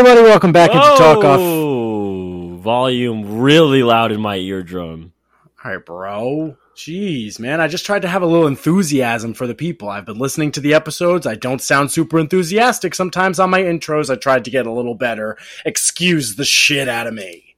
[0.00, 0.30] Hello, everybody.
[0.30, 1.40] Welcome back into Talk Off.
[1.40, 5.12] Oh, volume really loud in my eardrum.
[5.62, 6.56] All right, bro.
[6.74, 7.60] Jeez, man.
[7.60, 9.90] I just tried to have a little enthusiasm for the people.
[9.90, 11.26] I've been listening to the episodes.
[11.26, 14.08] I don't sound super enthusiastic sometimes on my intros.
[14.08, 15.36] I tried to get a little better.
[15.66, 17.56] Excuse the shit out of me.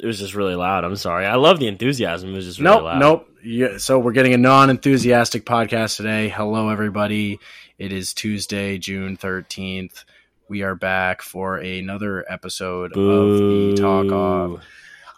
[0.00, 0.82] It was just really loud.
[0.82, 1.26] I'm sorry.
[1.26, 2.30] I love the enthusiasm.
[2.30, 2.98] It was just really Nope, loud.
[2.98, 3.28] nope.
[3.44, 6.28] Yeah, so we're getting a non-enthusiastic podcast today.
[6.28, 7.38] Hello, everybody.
[7.78, 10.04] It is Tuesday, June thirteenth.
[10.48, 14.64] We are back for another episode of the Talk Off.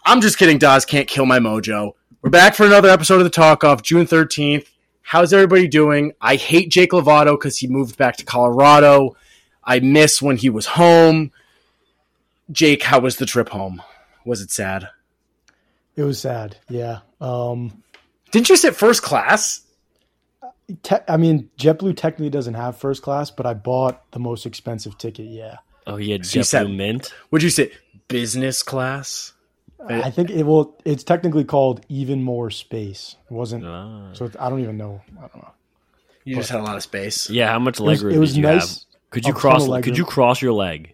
[0.03, 0.85] I'm just kidding, Dawes.
[0.85, 1.93] Can't kill my mojo.
[2.23, 4.65] We're back for another episode of the Talk Off, June 13th.
[5.03, 6.13] How's everybody doing?
[6.19, 9.15] I hate Jake Lovato because he moved back to Colorado.
[9.63, 11.31] I miss when he was home.
[12.51, 13.83] Jake, how was the trip home?
[14.25, 14.89] Was it sad?
[15.95, 16.57] It was sad.
[16.69, 17.01] Yeah.
[17.21, 17.83] Um,
[18.31, 19.61] Didn't you sit first class?
[20.83, 24.97] Te- I mean, JetBlue technically doesn't have first class, but I bought the most expensive
[24.97, 25.27] ticket.
[25.27, 25.57] Yeah.
[25.87, 27.13] Oh, yeah, had So you said- JetBlue Mint.
[27.31, 27.71] Would you say
[28.07, 29.33] business class?
[29.87, 30.75] I think it will.
[30.83, 33.15] It's technically called even more space.
[33.29, 33.63] It wasn't.
[33.65, 34.09] Ah.
[34.11, 35.01] So I don't even know.
[35.17, 35.51] I don't know.
[36.25, 37.29] You just had a lot of space.
[37.29, 38.67] Yeah, how much It was, leg room it was did you nice.
[38.75, 38.83] have?
[39.09, 39.63] Could you cross?
[39.63, 40.93] of leg Could you cross your leg?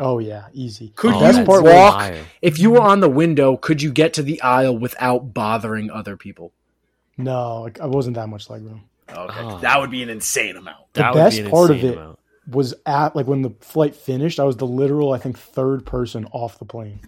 [0.00, 0.88] Oh yeah, easy.
[0.96, 1.94] Could Oh, you that's part walk?
[1.96, 2.24] higher.
[2.40, 6.16] If you were on the window, could you get to the aisle without bothering other
[6.16, 6.52] people?
[7.18, 8.84] No, like, I wasn't that much leg room.
[9.10, 9.58] Okay, Oh.
[9.58, 10.92] that would be an insane amount.
[10.94, 12.18] The That would best be an part of it- amount.
[12.50, 14.38] Was at like when the flight finished.
[14.38, 17.00] I was the literal, I think, third person off the plane.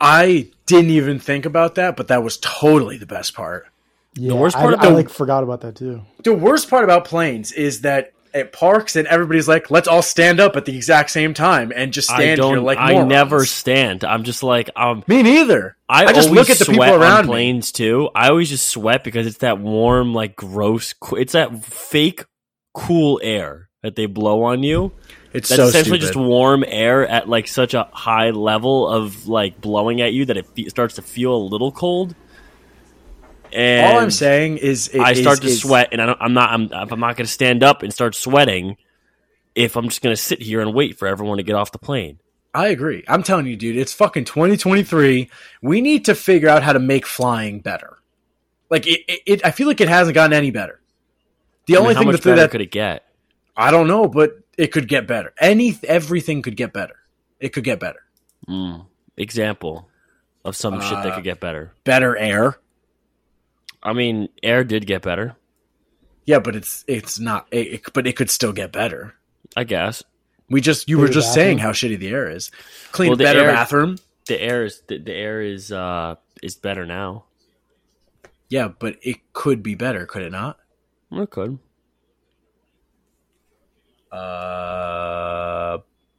[0.00, 3.66] I didn't even think about that, but that was totally the best part.
[4.14, 6.02] Yeah, worst part of I, the- like forgot about that too.
[6.22, 10.38] The worst part about planes is that at parks and everybody's like, let's all stand
[10.38, 14.04] up at the exact same time and just I stand here like I never stand.
[14.04, 15.02] I'm just like um.
[15.06, 15.76] Me neither.
[15.88, 17.30] I, I just always look at the people sweat around on me.
[17.30, 18.10] planes too.
[18.14, 20.94] I always just sweat because it's that warm, like gross.
[21.12, 22.24] It's that fake
[22.74, 24.92] cool air that they blow on you.
[25.32, 26.14] It's That's so essentially stupid.
[26.14, 30.36] just warm air at like such a high level of like blowing at you that
[30.36, 32.14] it fe- starts to feel a little cold.
[33.52, 36.32] And all I'm saying is, I is- start to is- sweat, and I don't, I'm
[36.34, 36.50] not.
[36.50, 38.76] I'm, I'm not going to stand up and start sweating.
[39.54, 41.78] If I'm just going to sit here and wait for everyone to get off the
[41.78, 42.18] plane.
[42.52, 43.04] I agree.
[43.08, 45.30] I'm telling you, dude, it's fucking 2023.
[45.62, 47.96] We need to figure out how to make flying better.
[48.68, 50.80] Like it, it, it I feel like it hasn't gotten any better.
[51.66, 53.04] The I only mean, how thing much that, that could it get?
[53.56, 55.32] I don't know, but it could get better.
[55.40, 56.96] Any everything could get better.
[57.40, 58.00] It could get better.
[58.48, 58.86] Mm.
[59.16, 59.88] Example
[60.44, 61.72] of some shit that Uh, could get better.
[61.84, 62.58] Better air.
[63.86, 65.36] I mean, air did get better.
[66.26, 67.46] Yeah, but it's it's not.
[67.52, 69.14] It, it- but it could still get better.
[69.56, 70.02] I guess
[70.50, 72.50] We just you were Bigger just saying how shitty the air is.
[72.92, 73.96] Clean Well, better air- bathroom.
[74.26, 77.24] the air is the, the air is uh is better now.
[78.48, 80.58] Yeah, but it could be better, could it not?
[81.12, 81.58] It could.
[84.12, 85.78] Uh,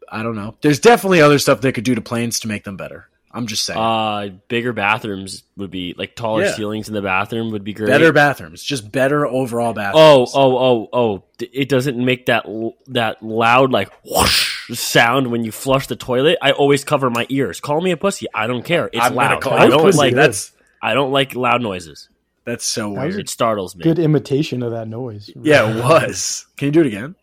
[0.09, 0.55] I don't know.
[0.61, 3.09] There's definitely other stuff they could do to planes to make them better.
[3.31, 3.77] I'm just saying.
[3.79, 6.53] Uh, bigger bathrooms would be like taller Yeah.
[6.53, 7.87] ceilings in the bathroom would be great.
[7.87, 10.31] better bathrooms, just better overall Oh, bathrooms.
[10.33, 11.23] oh, oh, oh!
[11.37, 12.45] D- It doesn't make that
[12.87, 16.37] that loud like whoosh sound when you flush the toilet.
[16.41, 17.59] I always cover my ears.
[17.59, 18.27] Call me a pussy.
[18.33, 18.89] I don't care.
[18.91, 19.41] It's I'm loud.
[19.41, 19.97] call I don't pussy.
[19.97, 20.51] like That's
[20.81, 22.09] I don't like loud noises.
[22.45, 23.19] that's so That weird.
[23.19, 23.83] It startles me.
[23.83, 25.29] Good imitation of that noise.
[25.35, 26.45] Yeah, it was.
[26.55, 27.15] Can you do it again?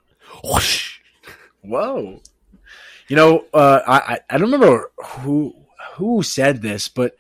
[0.45, 0.99] Whoosh.
[1.63, 2.21] Whoa.
[3.09, 4.91] You know, uh, I I- I don't remember
[5.21, 5.55] who
[5.94, 7.16] who said this, but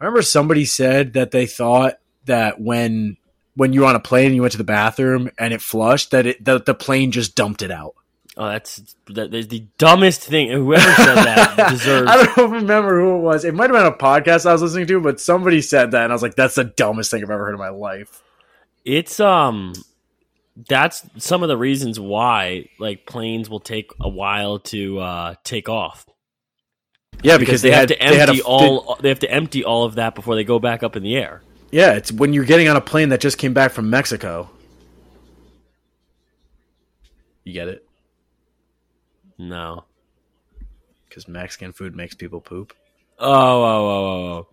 [0.00, 1.94] I remember somebody said that they thought
[2.24, 3.16] that when
[3.54, 6.10] when you were on a plane and you went to the bathroom and it flushed,
[6.10, 7.94] that it that the plane just dumped it out.
[8.36, 10.50] Oh, that's that is the dumbest thing.
[10.50, 12.10] Whoever said that deserves.
[12.10, 13.44] I don't remember who it was.
[13.44, 16.12] It might have been a podcast I was listening to, but somebody said that, and
[16.12, 18.22] I was like, "That's the dumbest thing I've ever heard in my life."
[18.84, 19.74] It's um
[20.68, 25.68] that's some of the reasons why like planes will take a while to uh take
[25.68, 26.06] off.
[27.22, 30.34] Yeah, Because, they, have to empty all they have to empty all of that before
[30.34, 31.42] they go back up in the air.
[31.70, 34.50] yeah, it's when you're getting on a plane that just came back from Mexico.
[37.44, 37.86] You get it?
[39.38, 39.84] No.
[41.08, 42.72] Because Mexican food makes people poop.
[43.18, 44.48] Oh, oh, oh, oh, oh.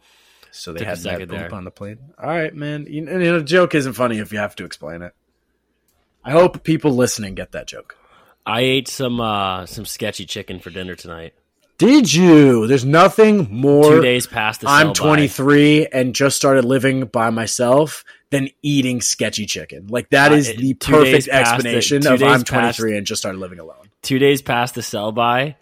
[0.52, 1.54] So they Took had that poop there.
[1.54, 2.00] on the plane.
[2.22, 2.86] All right, man.
[2.90, 5.14] You you know, joke isn't funny if you have to explain it.
[6.24, 7.96] I hope people listening get that joke.
[8.46, 11.34] I ate some uh some sketchy chicken for dinner tonight.
[11.80, 12.68] Did you?
[12.68, 13.96] There's nothing more.
[13.96, 15.00] Two days past the I'm sell-by.
[15.16, 19.88] 23 and just started living by myself than eating sketchy chicken.
[19.88, 23.08] Like that Uh, is the two perfect past the- explanation of I'm past- 23 and
[23.08, 23.90] just started living alone.
[24.04, 25.56] Two days past the sell by,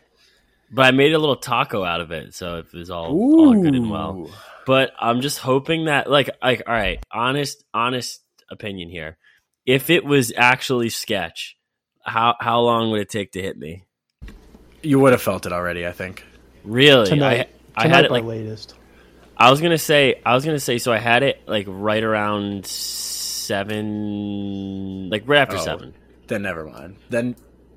[0.72, 3.74] but I made a little taco out of it, so it was all, all good
[3.76, 4.30] and well.
[4.66, 8.22] But I'm just hoping that, like, like, all right, honest, honest
[8.52, 9.18] opinion here.
[9.66, 11.58] If it was actually sketch,
[12.04, 13.84] how how long would it take to hit me?
[14.82, 16.24] You would have felt it already, I think.
[16.64, 17.08] Really?
[17.08, 18.76] Tonight, I I tonight had it like latest.
[19.36, 22.66] I was gonna say I was gonna say so I had it like right around
[23.78, 25.62] seven, like right after Oh.
[25.64, 25.94] seven.
[26.28, 26.98] Then never mind.
[27.10, 27.36] Then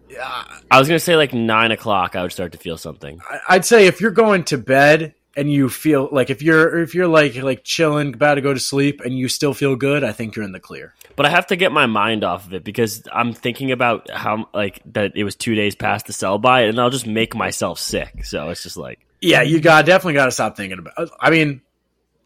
[0.09, 2.17] yeah, I was gonna say like nine o'clock.
[2.17, 3.21] I would start to feel something.
[3.49, 7.09] I'd say if you're going to bed and you feel like if you're if you're
[7.09, 10.37] like like chilling, about to go to sleep, and you still feel good, I think
[10.37, 10.95] you're in the clear.
[11.17, 14.51] But I have to get my mind off of it because I'm thinking about how
[14.53, 17.79] like that it was two days past the sell by, and I'll just make myself
[17.79, 18.27] sick.
[18.27, 21.11] So it's just like Yeah, you got definitely got to stop thinking about.
[21.19, 21.63] I mean,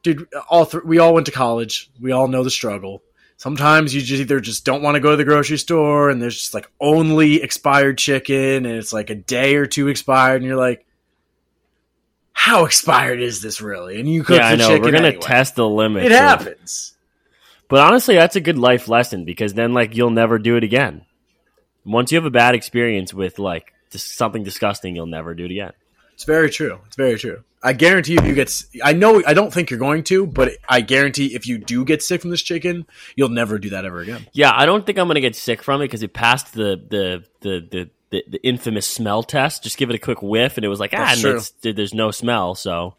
[0.02, 1.93] dude, all th- we all went to college.
[2.00, 3.00] We all know the struggle.
[3.37, 6.40] Sometimes you just either just don't want to go to the grocery store, and there's
[6.40, 10.58] just like only expired chicken, and it's like a day or two expired, and you're
[10.58, 10.84] like,
[12.44, 15.08] "How expired is this really?" And you cook yeah, I the know chicken we're gonna
[15.08, 15.23] anyway.
[15.23, 16.06] test the limits.
[16.06, 16.94] It of- happens.
[17.69, 21.06] But honestly, that's a good life lesson because then like you'll never do it again.
[21.87, 25.73] Once you have a bad experience with like something disgusting, you'll never do it again.
[26.12, 26.81] It's very true.
[26.87, 27.43] It's very true.
[27.62, 28.52] I guarantee if you get,
[28.85, 32.02] I know, I don't think you're going to, but I guarantee if you do get
[32.02, 32.87] sick from this chicken,
[33.17, 34.26] you'll never do that ever again.
[34.35, 37.25] Yeah, I don't think I'm gonna get sick from it because it passed the the
[37.41, 37.91] the the.
[38.14, 39.64] The, the infamous smell test.
[39.64, 41.37] Just give it a quick whiff, and it was like, ah, That's and true.
[41.37, 42.55] it's, there's no smell.
[42.55, 42.94] So,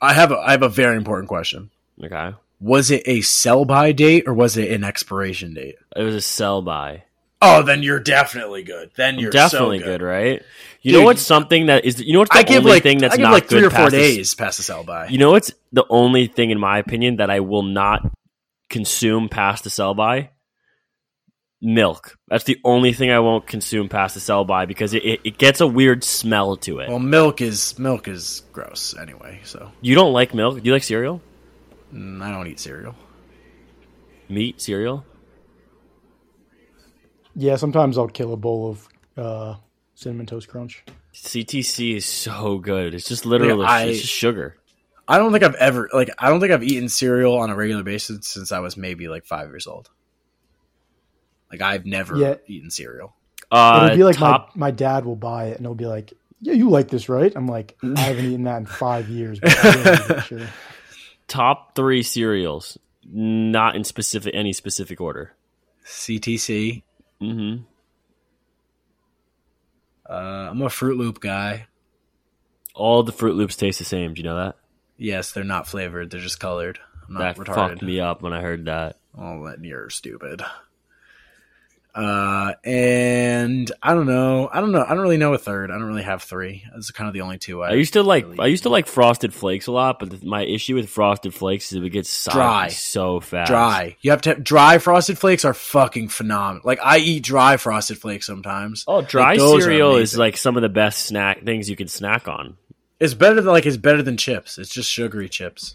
[0.00, 1.70] I have, a, I have a very important question.
[2.02, 5.76] okay, Was it a sell by date or was it an expiration date?
[5.94, 7.02] it was a sell by.
[7.42, 8.90] Oh, then you're definitely good.
[8.96, 10.00] Then you're Definitely so good.
[10.00, 10.06] good.
[10.06, 10.42] right?
[10.80, 12.00] You Dude, know what's something that is?
[12.00, 13.60] You know what's the I give only like thing that's I give not like three
[13.60, 15.08] good or four past the days past the sell by.
[15.08, 18.10] You know what's the only thing in my opinion that I will not
[18.70, 20.30] consume past the sell by?
[21.64, 22.18] Milk.
[22.28, 25.38] That's the only thing I won't consume past the sell by because it, it, it
[25.38, 26.90] gets a weird smell to it.
[26.90, 29.40] well, milk is milk is gross anyway.
[29.44, 30.56] So you don't like milk?
[30.56, 31.20] Do you like cereal?
[31.92, 32.94] mm, I don't eat cereal.
[34.28, 35.04] Meat cereal?
[37.36, 39.56] Yeah, sometimes I'll kill a bowl of uh,
[39.94, 40.84] cinnamon toast crunch.
[41.14, 42.94] CTC is so good.
[42.94, 44.56] It's just literally I- it's just sugar.
[45.06, 47.82] I don't think I've ever like I don't think I've eaten cereal on a regular
[47.82, 49.90] basis since I was maybe like five years old.
[51.54, 52.34] Like I've never Yeah.
[52.46, 53.14] eaten cereal.
[53.50, 56.12] Uh, It'll be like top my, my dad will buy it and he'll be like,
[56.40, 59.56] "Yeah, you like this, right?" I'm like, "I haven't eaten that in five years." But
[59.64, 60.46] I really need to make sure.
[61.28, 65.34] top three cereals, not in specific any specific order.
[65.86, 66.82] CTC.
[67.20, 67.56] hmm
[70.08, 71.66] Uh, I'm a Fruit Loop guy.
[72.74, 74.14] All the Fruit Loops taste the same.
[74.14, 74.56] Do you know that?
[74.96, 76.78] Yes, they're not flavored; they're just colored.
[77.08, 77.54] I'm not that retarded.
[77.54, 78.96] fucked me up when I heard that.
[79.16, 80.42] Oh, that you're stupid.
[81.94, 84.50] Uh, and I don't know.
[84.52, 84.84] I don't know.
[84.84, 85.70] I don't really know a third.
[85.70, 86.64] I don't really have three.
[86.74, 88.68] Are kind of the only two I, I used to like really- I used to
[88.68, 92.24] like Frosted Flakes a lot, but the, my issue with Frosted Flakes is it gets
[92.26, 92.68] Dry.
[92.68, 93.48] so fast.
[93.48, 93.96] dry.
[94.00, 96.62] You have to have dry frosted flakes are fucking phenomenal.
[96.64, 98.84] Like I eat dry frosted flakes sometimes.
[98.88, 102.26] Oh, dry Like, cereal is like some of the best snack things you can snack
[102.26, 102.56] on.
[102.98, 104.58] It's better than like it's better than chips.
[104.58, 105.74] It's just sugary chips.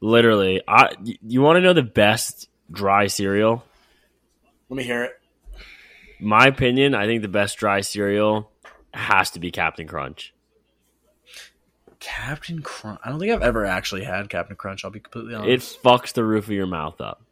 [0.00, 0.90] Literally, I
[1.22, 3.64] you want to know the best dry cereal?
[4.68, 5.12] Let me hear it.
[6.20, 8.50] My opinion, I think the best dry cereal
[8.92, 10.32] has to be Captain Crunch.
[12.00, 13.00] Captain Crunch.
[13.04, 14.84] I don't think I've ever actually had Captain Crunch.
[14.84, 15.76] I'll be completely honest.
[15.76, 17.22] It fucks the roof of your mouth up.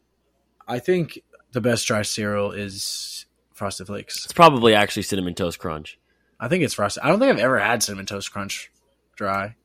[0.66, 1.22] I think
[1.52, 4.24] the best dry cereal is Frosted Flakes.
[4.24, 5.98] It's probably actually cinnamon toast crunch.
[6.40, 7.02] I think it's frosted.
[7.02, 8.72] I don't think I've ever had cinnamon toast crunch
[9.14, 9.56] dry.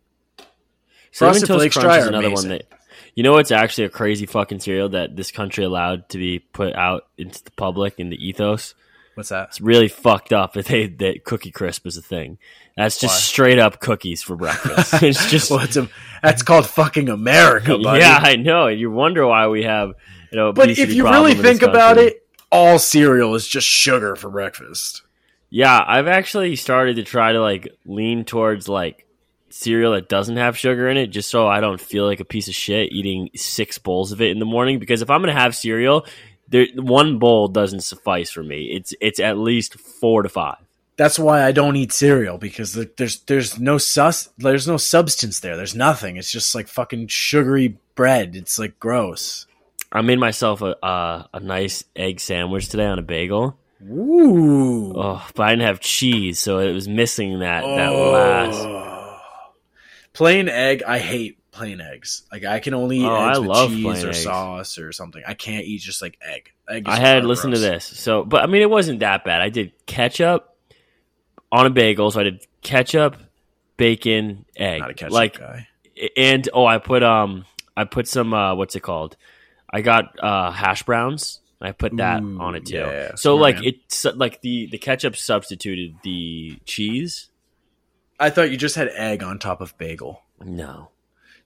[1.12, 2.50] Cinnamon Frosted toast Flakes crunch dry is another amazing.
[2.50, 2.80] one that
[3.16, 3.38] you know.
[3.38, 7.44] It's actually a crazy fucking cereal that this country allowed to be put out into
[7.44, 8.76] the public in the ethos.
[9.18, 9.48] What's that?
[9.50, 12.38] It's really fucked up that they that Cookie Crisp is a thing.
[12.76, 13.20] That's just Why?
[13.20, 14.94] straight up cookies for breakfast.
[15.02, 15.90] it's just Well, it's a,
[16.22, 18.02] that's called fucking America, buddy.
[18.02, 18.68] yeah, I know.
[18.68, 19.94] You wonder why we have
[20.32, 20.54] you know.
[20.54, 25.02] but if you really think about it, all cereal is just sugar for breakfast.
[25.50, 29.08] Yeah, I've actually started to try to like lean towards like
[29.50, 32.50] cereal that doesn't have sugar in it, just so I don't feel like a piece
[32.50, 34.78] of shit eating six bowls of it in the morning.
[34.78, 36.06] Because if I'm gonna have cereal,
[36.48, 38.72] there one bowl doesn't suffice for me.
[38.74, 40.58] It's it's at least four to five.
[40.98, 45.56] That's why I don't eat cereal because there's there's no sus there's no substance there.
[45.56, 46.18] There's nothing.
[46.18, 48.36] It's just like fucking sugary bread.
[48.36, 49.46] It's like gross.
[49.92, 53.58] I made myself a uh, a nice egg sandwich today on a bagel.
[53.84, 54.94] Ooh.
[54.96, 58.60] Oh, but I didn't have cheese, so it was missing that that last.
[58.60, 59.20] Oh.
[60.14, 62.24] Plain egg, I hate plain eggs.
[62.32, 64.24] Like I can only eat Oh, eggs I with love cheese or eggs.
[64.24, 65.24] sauce or something.
[65.28, 66.52] I can't eat just like egg.
[66.70, 67.86] egg I had listen to this.
[67.86, 69.42] So, but I mean, it wasn't that bad.
[69.42, 70.56] I did ketchup
[71.52, 72.12] on a bagel.
[72.12, 73.18] So I did ketchup,
[73.78, 75.68] bacon, egg, Not a ketchup like, guy.
[76.16, 77.46] and oh, I put um,
[77.76, 79.18] I put some uh, what's it called?
[79.72, 81.40] I got uh, hash browns.
[81.60, 82.76] I put that Ooh, on it too.
[82.76, 83.64] yeah, so smart like man.
[83.66, 87.30] it's like the the ketchup substituted the cheese.
[88.20, 90.22] I thought you just had egg on top of bagel.
[90.44, 90.90] No.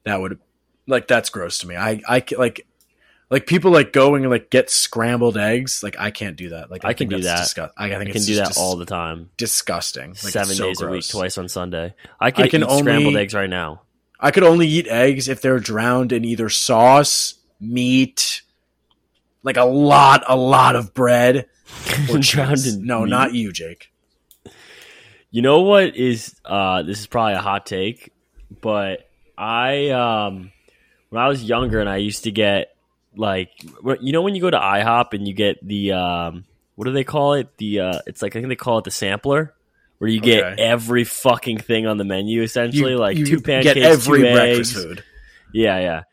[0.04, 0.40] That would
[0.88, 1.76] like that's gross to me.
[1.76, 2.66] I I like
[3.32, 5.82] like people like going and like get scrambled eggs.
[5.82, 6.70] Like I can't do that.
[6.70, 7.58] Like I, I can do that.
[7.58, 9.30] I, I think I can it's do that just all the time.
[9.38, 10.10] disgusting.
[10.10, 11.96] Like, Seven so days a week, twice on Sunday.
[12.20, 13.84] I can, I can eat scrambled eggs right now.
[14.20, 18.42] I could only eat eggs if they're drowned in either sauce, meat,
[19.44, 21.48] like a lot, a lot of bread.
[22.12, 23.10] Or Drowned in no, meat?
[23.10, 23.94] not you, Jake.
[25.30, 28.12] You know what is uh this is probably a hot take,
[28.60, 30.52] but I um
[31.10, 32.76] when I was younger and I used to get
[33.16, 33.50] like
[34.02, 36.46] you know when you go to IHOP and you get the um
[36.76, 37.50] what do they call it?
[37.58, 39.54] The uh it's like I think they call it the sampler
[39.98, 40.62] where you get Okay.
[40.64, 44.76] every fucking thing on the menu essentially like you two pancakes, get every two breakfast
[44.76, 44.84] eggs.
[44.84, 45.04] food.
[45.54, 46.04] Yeah, yeah.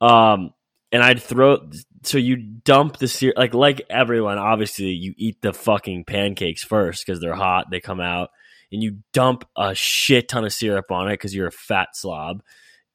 [0.00, 0.54] Um,
[0.90, 1.70] and I'd throw.
[2.02, 4.38] So you dump the syrup, like like everyone.
[4.38, 7.70] Obviously, you eat the fucking pancakes first because they're hot.
[7.70, 8.30] They come out,
[8.72, 12.42] and you dump a shit ton of syrup on it because you're a fat slob,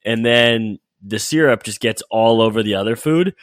[0.03, 3.35] and then the syrup just gets all over the other food.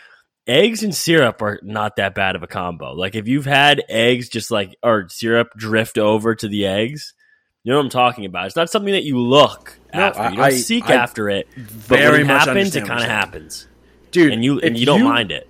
[0.47, 2.93] Eggs and syrup are not that bad of a combo.
[2.95, 7.15] Like if you've had eggs just like or syrup drift over to the eggs,
[7.63, 8.47] you know what I'm talking about.
[8.47, 10.23] It's not something that you look No, after.
[10.31, 11.47] You don't I- seek I after it.
[11.55, 11.65] But
[11.99, 13.69] Very when it much happens, it kind of happens,
[14.11, 14.33] dude.
[14.33, 15.49] and you and you don't mind it.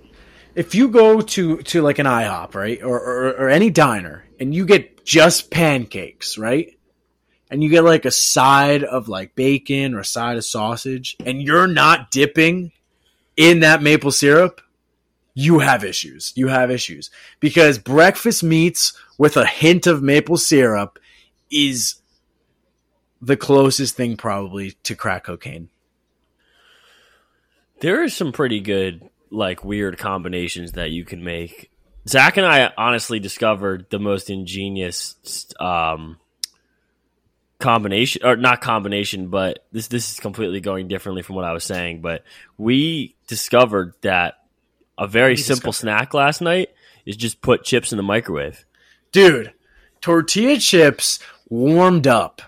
[0.53, 4.53] If you go to to like an IHOP, right, or, or or any diner, and
[4.53, 6.77] you get just pancakes, right,
[7.49, 11.41] and you get like a side of like bacon or a side of sausage, and
[11.41, 12.71] you're not dipping
[13.37, 14.61] in that maple syrup,
[15.33, 16.31] you have issues.
[16.35, 20.99] You have issues because breakfast meats with a hint of maple syrup
[21.51, 21.95] is
[23.21, 25.69] the closest thing probably to crack cocaine.
[27.79, 31.69] There are some pretty good, like weird combinations that you can make.
[32.07, 35.15] Zach and I honestly discovered the most ingenious
[35.59, 36.19] um,
[37.59, 41.63] combination, or not combination, but this this is completely going differently from what I was
[41.63, 42.01] saying.
[42.01, 42.23] But
[42.57, 44.35] we discovered that
[44.97, 45.97] a very simple discovered?
[45.97, 46.69] snack last night
[47.05, 48.65] is just put chips in the microwave.
[49.13, 49.53] Dude,
[50.01, 52.41] tortilla chips warmed up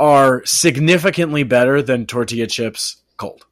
[0.00, 3.46] are significantly better than tortilla chips cold.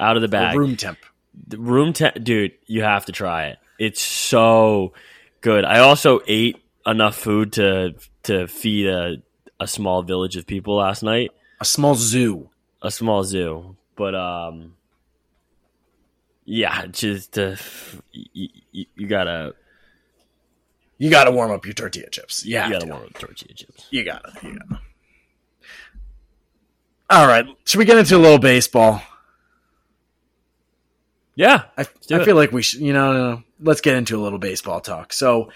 [0.00, 0.58] Out of the or bag.
[0.58, 0.98] room temp.
[1.46, 4.92] The room temp, dude you have to try it it's so
[5.40, 9.16] good i also ate enough food to to feed a,
[9.58, 12.50] a small village of people last night A small zoo.
[12.82, 14.74] a small zoo but um
[16.44, 17.56] yeah just uh,
[18.12, 18.48] you,
[18.94, 19.54] you gotta
[20.98, 22.44] You got to warm up your tortilla chips.
[22.44, 24.46] Yeah, you gotta warm up tortilla chips You got to.
[24.46, 24.80] You got to.
[27.08, 29.00] All right, should we get into a little baseball?
[31.36, 31.82] yeah I,
[32.12, 32.80] I feel like we should.
[32.80, 35.12] You know, no, no, let's get into a little baseball talk.
[35.12, 35.50] So,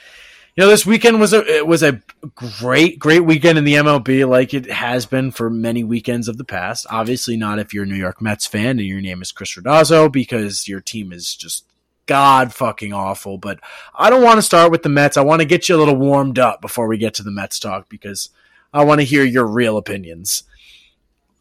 [0.57, 2.01] you know, this weekend was a it was a
[2.35, 6.45] great great weekend in the MLB, like it has been for many weekends of the
[6.45, 6.87] past.
[6.91, 10.11] Obviously, not if you're a New York Mets fan and your name is Chris Rodazzo
[10.11, 11.65] because your team is just
[12.07, 13.39] god fucking awful.
[13.39, 13.59] But
[13.95, 15.17] I don't want to start with the Mets.
[15.17, 17.59] I want to get you a little warmed up before we get to the Mets
[17.59, 18.29] talk because
[18.73, 20.45] I want to hear your real opinions.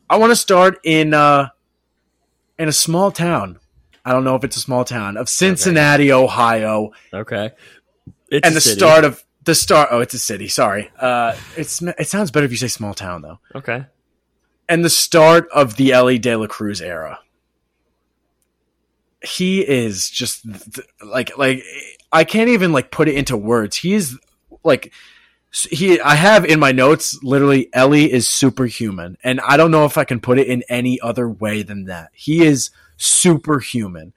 [0.10, 1.50] I want to start in uh
[2.58, 3.60] in a small town.
[4.06, 7.52] I don't know if it's a small town of Cincinnati, Ohio, okay
[8.30, 8.80] it's and the city.
[8.80, 9.90] start of the start.
[9.92, 10.48] Oh, it's a city.
[10.48, 10.90] Sorry.
[10.98, 13.40] Uh, it's it sounds better if you say small town though.
[13.56, 13.86] okay
[14.70, 17.20] And the start of the Elly De La Cruz era.
[19.22, 21.64] He is just th- like like
[22.12, 23.78] I can't even like put it into words.
[23.78, 24.18] He is
[24.64, 24.92] like
[25.70, 29.98] he I have in my notes literally Elly is superhuman and I don't know if
[29.98, 32.10] I can put it in any other way than that.
[32.14, 34.14] He is superhuman.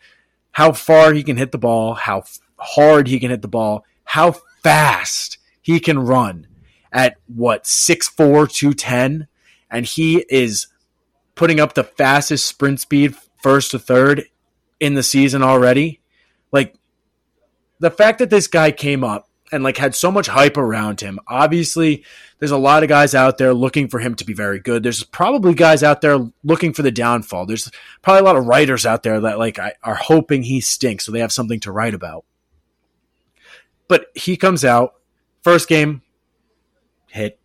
[0.53, 2.25] How far he can hit the ball, how
[2.59, 6.47] hard he can hit the ball, how fast he can run
[6.93, 9.29] at what 6'4 210
[9.71, 10.69] and he is
[11.35, 14.25] putting up the fastest sprint speed first to third
[14.81, 16.01] in the season already.
[16.53, 16.75] Like
[17.79, 21.19] the fact that this guy came up and like had so much hype around him.
[21.29, 22.05] Obviously,
[22.39, 24.83] there's a lot of guys out there looking for him to be very good.
[24.83, 27.47] There's probably guys out there looking for the downfall.
[27.47, 27.71] There's
[28.03, 31.21] probably a lot of writers out there that like are hoping he stinks so they
[31.21, 32.25] have something to write about.
[33.89, 34.95] But he comes out
[35.43, 36.03] first game
[37.07, 37.39] hit.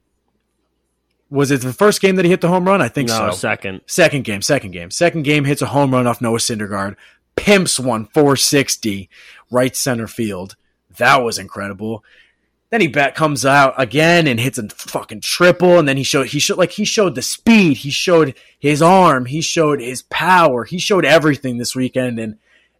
[1.30, 2.82] Was it the first game that he hit the home run?
[2.82, 3.38] I think no so.
[3.38, 4.92] second Second game, second game.
[4.92, 6.98] Second game hits a home run off Noah Syndergaard.
[7.38, 9.10] Pimps one 460
[9.50, 10.58] right center field.
[10.98, 12.04] That was incredible.
[12.70, 15.78] Then he back comes out again and hits a fucking triple.
[15.78, 19.26] And then he showed he showed like he showed the speed, he showed his arm,
[19.26, 22.18] he showed his power, he showed everything this weekend.
[22.18, 22.38] And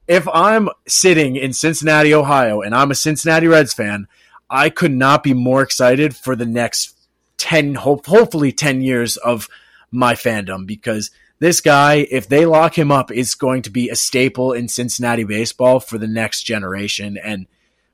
[0.08, 4.08] if I'm sitting in Cincinnati, Ohio, and I'm a Cincinnati Reds fan,
[4.50, 6.96] I could not be more excited for the next
[7.38, 9.50] 10 hope, hopefully 10 years of
[9.92, 13.96] my fandom because this guy if they lock him up is going to be a
[13.96, 17.48] staple in Cincinnati baseball for the next generation and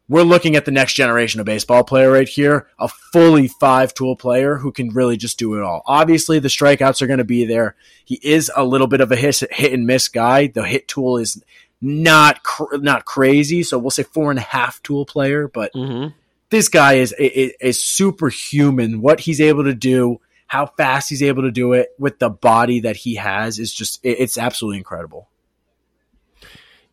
[0.10, 4.16] we're looking at the next generation of baseball player right here, a fully five tool
[4.16, 5.82] player who can really just do it all.
[5.86, 7.76] Obviously, the strikeouts are going to be there.
[8.06, 10.48] He is a little bit of a hit, hit and miss guy.
[10.48, 11.44] The hit tool is
[11.82, 15.48] not cr- not crazy, so we'll say four and a half tool player.
[15.48, 16.16] But Mm-hmm.
[16.50, 19.02] this guy is is, is superhuman.
[19.02, 22.80] What he's able to do, how fast he's able to do it with the body
[22.80, 25.28] that he has is just it, it's absolutely incredible.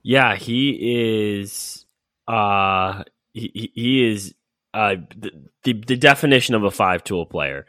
[0.03, 1.84] Yeah, he is.
[2.27, 4.35] Uh, he he- is
[4.73, 5.31] uh the,
[5.65, 7.67] the the definition of a five tool player.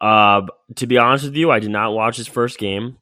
[0.00, 0.42] Uh,
[0.76, 2.98] to be honest with you, I did not watch his first game.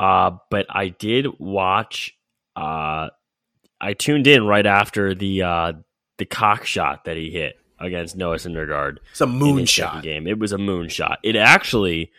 [0.00, 2.14] Uh, but I did watch.
[2.54, 3.08] Uh,
[3.80, 5.72] I tuned in right after the uh
[6.18, 10.02] the cock shot that he hit against Noah Syndergaard It's a in moon shot.
[10.02, 10.26] game.
[10.26, 11.18] It was a moon shot.
[11.22, 12.10] It actually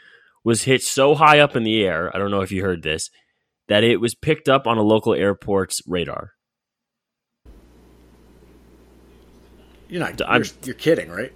[0.45, 2.15] was hit so high up in the air.
[2.15, 3.09] I don't know if you heard this
[3.67, 6.31] that it was picked up on a local airport's radar.
[9.89, 10.21] You're not.
[10.21, 11.33] I'm- You're, you're kidding, right?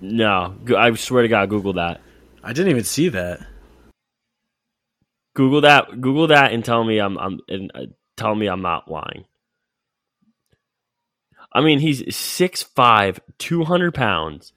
[0.00, 2.00] No, I swear to God, Google that.
[2.42, 3.46] I didn't even see that.
[5.34, 6.00] Google that.
[6.00, 7.18] Google that and tell me I'm.
[7.18, 7.40] I'm.
[7.48, 7.80] And uh,
[8.16, 9.24] tell me I'm not lying.
[11.52, 14.52] I mean, he's 6'5", 200 pounds.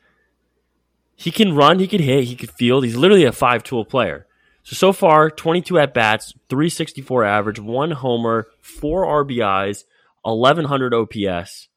[1.15, 1.79] He can run.
[1.79, 2.25] He can hit.
[2.25, 2.83] He can field.
[2.85, 4.27] He's literally a five tool player.
[4.63, 9.83] So so far, twenty two at bats, three sixty four average, one homer, four RBIs,
[10.25, 11.67] eleven hundred OPS.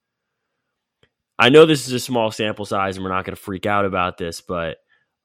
[1.39, 3.85] I know this is a small sample size, and we're not going to freak out
[3.85, 4.79] about this, but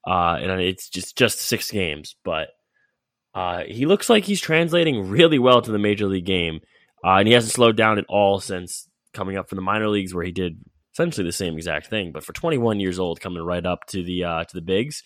[0.05, 2.49] uh, and it's just just six games, but
[3.33, 6.59] uh, he looks like he's translating really well to the major league game,
[7.03, 10.13] uh, and he hasn't slowed down at all since coming up from the minor leagues,
[10.13, 10.59] where he did
[10.93, 12.11] essentially the same exact thing.
[12.11, 15.03] But for 21 years old, coming right up to the uh, to the bigs,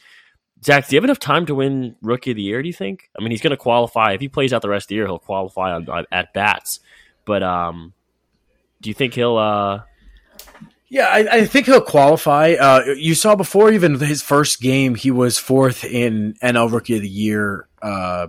[0.64, 2.62] Zach, do you have enough time to win Rookie of the Year?
[2.62, 3.10] Do you think?
[3.18, 5.06] I mean, he's going to qualify if he plays out the rest of the year.
[5.06, 6.80] He'll qualify on, on at bats,
[7.26, 7.94] but um,
[8.82, 9.38] do you think he'll?
[9.38, 9.82] Uh,
[10.96, 12.54] Yeah, I, I think he'll qualify.
[12.54, 17.02] Uh, you saw before even his first game, he was fourth in NL Rookie of
[17.02, 17.68] the Year.
[17.82, 18.28] Uh,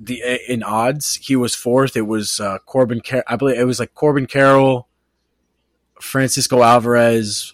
[0.00, 1.94] the in odds, he was fourth.
[1.94, 3.02] It was uh, Corbin.
[3.02, 4.88] Car- I believe it was like Corbin Carroll,
[6.00, 7.52] Francisco Alvarez,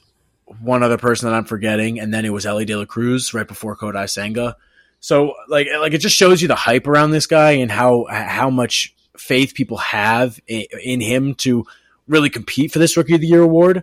[0.61, 3.49] one other person that I'm forgetting, and then it was Elly De La Cruz right
[3.49, 4.57] before Kodai Senga.
[5.01, 8.49] So like like it just shows you the hype around this guy and how how
[8.49, 11.67] much faith people have in, in him to
[12.07, 13.83] really compete for this Rookie of the Year award.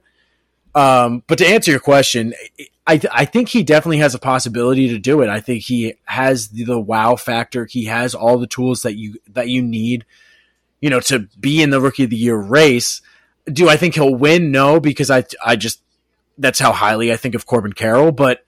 [0.75, 2.33] Um, but to answer your question,
[2.85, 5.29] I I think he definitely has a possibility to do it.
[5.29, 7.65] I think he has the, the wow factor.
[7.65, 10.05] He has all the tools that you that you need,
[10.81, 13.01] you know, to be in the Rookie of the Year race.
[13.51, 14.51] Do I think he'll win?
[14.51, 15.81] No, because I I just
[16.37, 18.11] that's how highly I think of Corbin Carroll.
[18.11, 18.45] But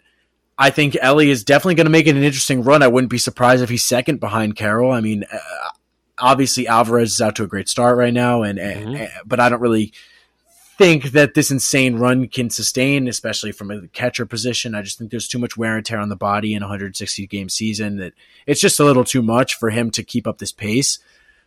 [0.58, 2.84] I think Elly is definitely going to make it an interesting run.
[2.84, 4.92] I wouldn't be surprised if he's second behind Carroll.
[4.92, 5.38] I mean, uh,
[6.20, 9.10] obviously Alvarez is out to a great start right now, and, and- Mhm.
[9.26, 9.92] but I don't really
[10.78, 14.76] think that this insane run can sustain, especially from a catcher position.
[14.76, 17.28] I just think there's too much wear and tear on the body in a 160
[17.28, 18.14] game season that
[18.46, 21.00] it's just a little too much for him to keep up this pace.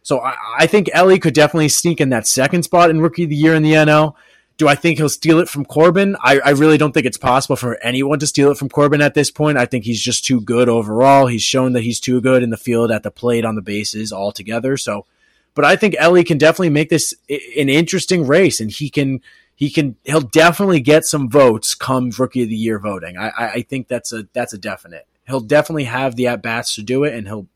[0.03, 3.31] So I, I think Elly could definitely sneak in that second spot in Rookie of
[3.31, 4.15] the Year in the NL.
[4.57, 6.17] Do I think he'll steal it from Corbin?
[6.21, 9.15] I, I really don't think it's possible for anyone to steal it from Corbin at
[9.15, 9.59] this point.
[9.59, 11.27] I think he's just too good overall.
[11.27, 14.13] He's shown that he's too good in the field, at the plate, on the bases,
[14.13, 14.77] altogether.
[14.77, 15.07] So,
[15.55, 19.21] but I think Elly can definitely make this an interesting race, and he can
[19.55, 23.17] he can he'll definitely get some votes come Rookie of the Year voting.
[23.17, 25.07] I, I, think that's a that's a definite.
[25.27, 27.47] He'll definitely have the at bats to do it, and he'll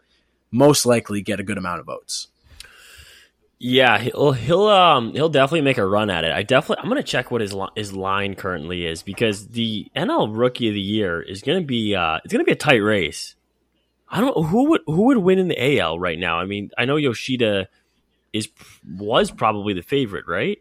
[0.51, 2.29] most likely get a good amount of votes.
[3.59, 6.31] Yeah, he'll he'll um he'll definitely make a run at it.
[6.31, 10.37] I definitely I'm gonna check what his li- his line currently is because the NL
[10.37, 13.35] Rookie of the Year is gonna be uh it's gonna be a tight race.
[14.09, 16.39] I don't who would who would win in the AL right now.
[16.39, 17.69] I mean, I know Yoshida
[18.33, 18.49] is
[18.87, 20.59] was probably the favorite, right?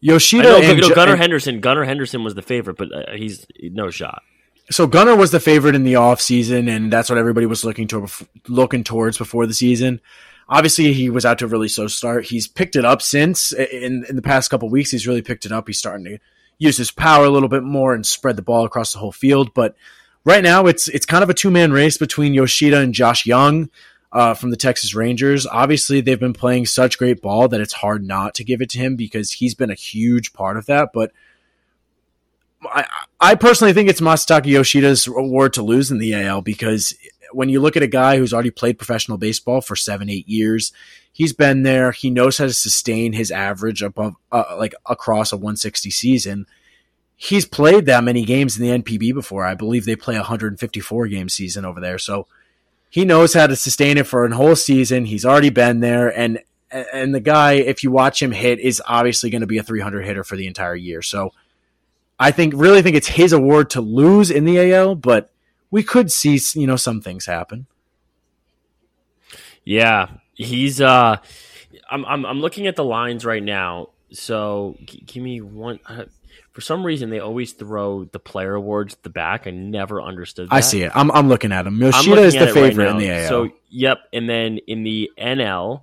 [0.00, 1.60] Yoshida I know, and Gunnar and- Henderson.
[1.60, 4.22] Gunnar Henderson was the favorite, but uh, he's no shot.
[4.70, 8.06] so Gunnar was the favorite in the offseason, and that's what everybody was looking to
[8.46, 10.00] looking towards before the season.
[10.48, 12.24] Obviously, he was out to a really slow start.
[12.26, 14.90] He's picked it up since in in the past couple weeks.
[14.90, 15.66] He's really picked it up.
[15.66, 16.18] He's starting to
[16.58, 19.52] use his power a little bit more and spread the ball across the whole field.
[19.52, 19.74] But
[20.24, 23.68] right now, it's it's kind of a two man race between Yoshida and Josh Jung
[24.12, 25.46] uh, from the Texas Rangers.
[25.46, 28.78] Obviously, they've been playing such great ball that it's hard not to give it to
[28.78, 30.90] him because he's been a huge part of that.
[30.92, 31.12] But
[32.62, 32.86] I,
[33.20, 36.94] I personally think it's Masataka Yoshida's award to lose in the AL because
[37.32, 40.72] when you look at a guy who's already played professional baseball for seven, eight years,
[41.12, 41.92] he's been there.
[41.92, 46.46] He knows how to sustain his average above, uh, like across a 160 season.
[47.20, 49.44] he's played that many games in the NPB before.
[49.44, 51.98] I believe they play a 154 game season over there.
[51.98, 52.28] So
[52.90, 55.04] he knows how to sustain it for a whole season.
[55.04, 56.08] He's already been there.
[56.16, 59.62] And, and the guy, if you watch him hit, is obviously going to be a
[59.62, 61.02] 300 hitter for the entire year.
[61.02, 61.32] So
[62.18, 65.30] I think, really think it's his award to lose in the AL, but
[65.70, 67.66] we could see, you know, some things happen.
[69.64, 70.08] Yeah.
[70.34, 71.18] He's, uh,
[71.90, 73.90] I'm, I'm, I'm looking at the lines right now.
[74.10, 75.80] So g- give me one.
[76.58, 79.46] For some reason, they always throw the player awards at the back.
[79.46, 80.54] I never understood that.
[80.56, 80.90] I see it.
[80.92, 81.80] I'm, I'm looking at him.
[81.80, 83.28] Yoshida is the it right favorite in the AL.
[83.28, 83.98] So, yep.
[84.12, 85.82] And then in the NL,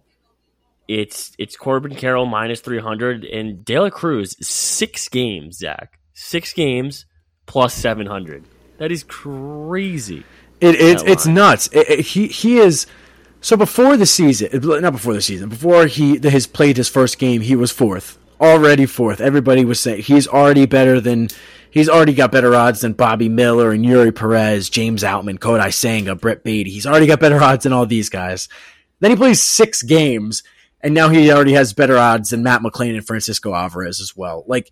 [0.89, 5.97] it's it's Corbin Carroll minus 300 and De La Cruz, six games, Zach.
[6.13, 7.05] Six games
[7.45, 8.43] plus 700.
[8.77, 10.25] That is crazy.
[10.59, 11.67] It, it's nuts.
[11.71, 12.85] It- it- he he is
[13.39, 14.49] so before the season,
[14.81, 18.85] not before the season, before he his played his first game, he was fourth, already
[18.85, 19.21] fourth.
[19.21, 21.29] Everybody was saying he's already better than
[21.71, 26.15] he's already got better odds than Bobby Miller and Eury Perez, James Outman, Kodai Senga,
[26.15, 26.71] Brett Baty.
[26.71, 28.47] He's already got better odds than all these guys.
[28.99, 30.43] Then he plays six games,
[30.81, 34.43] and now he already has better odds than Matt McLain and Francisco Alvarez as well.
[34.47, 34.71] Like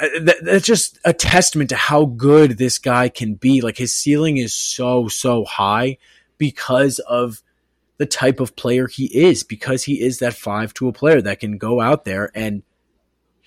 [0.00, 3.60] uh, that, that's just a testament to how good this guy can be.
[3.60, 5.98] Like his ceiling is so so high
[6.36, 7.42] because of
[7.96, 9.42] the type of player he is.
[9.42, 12.62] Because he is that five tool player that can go out there and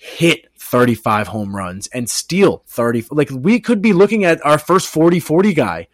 [0.02, 3.04] hit 35 home runs and steal 30.
[3.12, 5.86] Like we could be looking at our first 40 40 guy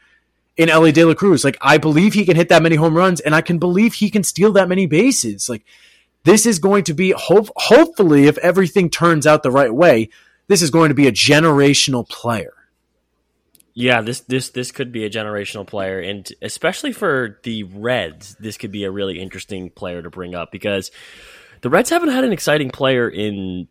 [0.56, 1.44] in Elly De La Cruz.
[1.44, 4.08] Like I believe he can hit that many home runs and I can believe he
[4.08, 5.50] can steal that many bases.
[5.50, 5.62] Like
[6.24, 10.08] this is going to be hope, hopefully if everything turns out the right way,
[10.46, 12.54] this is going to be a generational player.
[13.74, 18.56] Yeah, this this this could be a generational player, and especially for the Reds, this
[18.56, 20.90] could be a really interesting player to bring up because
[21.60, 23.68] the Reds haven't had an exciting player in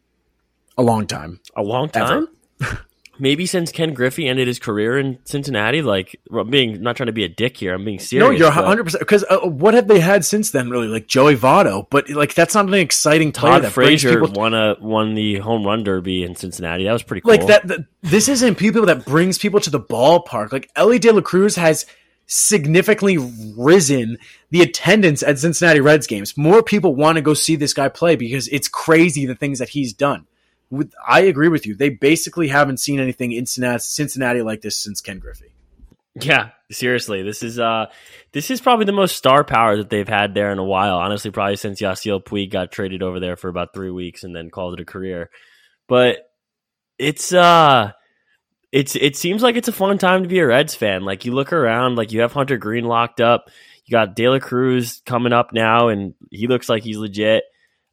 [0.78, 1.40] A long time.
[1.56, 2.28] a long time.
[3.20, 5.82] Maybe since Ken Griffey ended his career in Cincinnati.
[5.82, 7.74] Like, I'm being not trying to be a dick here.
[7.74, 8.28] I'm being serious.
[8.28, 10.88] no, you're 100% because uh, what have they had since then really?
[10.88, 14.54] Like Joey Votto, but like that's not an exciting player Todd that Frazier people won
[14.54, 16.84] a won the home run derby in Cincinnati.
[16.84, 17.32] That was pretty cool.
[17.32, 21.12] like that, that this isn't people that brings people to the ballpark like elly de
[21.12, 21.86] la cruz has
[22.26, 23.18] significantly
[23.58, 24.18] risen
[24.52, 28.16] the attendance at cincinnati reds games more people want to go see this guy play
[28.16, 30.26] because it's crazy the things that he's done
[30.70, 35.02] with i agree with you they basically haven't seen anything in cincinnati, like this since
[35.02, 35.54] ken griffey
[36.22, 37.88] Yeah, seriously, this is uh,
[38.32, 40.98] this is probably the most star power that they've had there in a while.
[40.98, 44.50] Honestly, probably since Yasiel Puig got traded over there for about three weeks and then
[44.50, 45.30] called it a career.
[45.88, 46.32] But
[46.98, 47.92] it's uh,
[48.72, 51.04] it's it seems like it's a fun time to be a Reds fan.
[51.04, 53.50] Like you look around, like you have Hunter Greene locked up.
[53.86, 57.44] You got De La Cruz coming up now, and he looks like he's legit.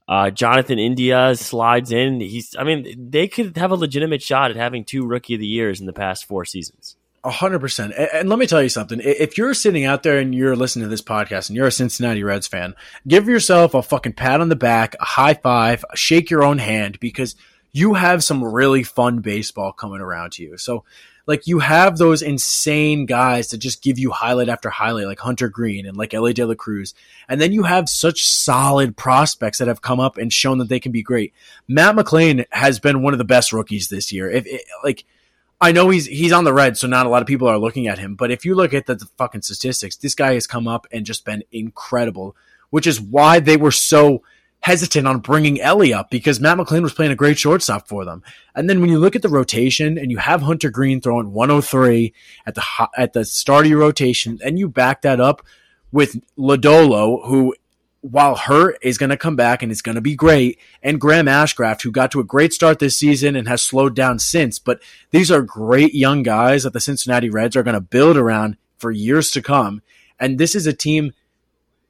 [0.07, 2.21] Uh, Jonathan India slides in.
[2.21, 5.47] He's, I mean, they could have a legitimate shot at having two Rookie of the
[5.47, 6.97] Years in the past four seasons.
[7.23, 7.95] A hundred percent.
[7.95, 9.01] And- let me tell you something.
[9.03, 12.23] If you're sitting out there and you're listening to this podcast and you're a Cincinnati
[12.23, 12.75] Reds fan,
[13.09, 17.01] give yourself a fucking pat on the back, a high five, shake your own hand
[17.01, 17.35] because
[17.73, 20.59] you have some really fun baseball coming around to you.
[20.59, 20.85] So,
[21.27, 25.49] like, you have those insane guys that just give you highlight after highlight, like Hunter
[25.49, 26.95] Greene and like Elly De La Cruz.
[27.29, 30.81] And then you have such solid prospects that have come up and shown that they
[30.81, 31.33] can be great.
[31.67, 34.31] Matt McLain has been one of the best rookies this year.
[34.31, 35.05] If it, like,
[35.61, 37.87] I know he's he's on the red, so not a lot of people are looking
[37.87, 38.17] at him.
[38.17, 41.07] But if you look at the, the fucking statistics, this guy has come up and
[41.07, 42.37] just been incredible,
[42.69, 44.23] which is why they were so
[44.65, 48.23] hesitant on bringing Elly up because Matt McLain was playing a great shortstop for them.
[48.55, 52.15] And then when you look at the rotation and you have Hunter Greene throwing 103
[52.47, 52.65] at the
[52.97, 55.45] at the start of your rotation, and you back that up
[55.93, 57.55] with Lodolo, who
[58.01, 61.27] while hurt is going to come back and is going to be great, and Graham
[61.27, 64.59] Ashcraft, who got to a great start this season and has slowed down since.
[64.59, 68.57] But these are great young guys that the Cincinnati Reds are going to build around
[68.79, 69.83] for years to come.
[70.19, 71.13] And this is a team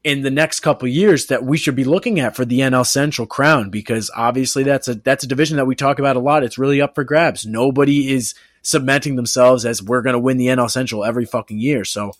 [0.04, 3.26] in the next couple years that we should be looking at for the NL Central
[3.26, 6.44] crown because obviously that's a that's a division that we talk about a lot.
[6.44, 7.46] It's really up for grabs.
[7.46, 11.84] Nobody is cementing themselves as we're going to win the NL Central every fucking year.
[11.84, 12.12] So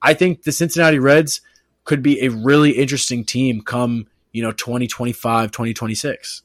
[0.00, 1.42] I think the Cincinnati Reds
[1.84, 6.42] could be a really interesting team come, you know, 2025, 2026.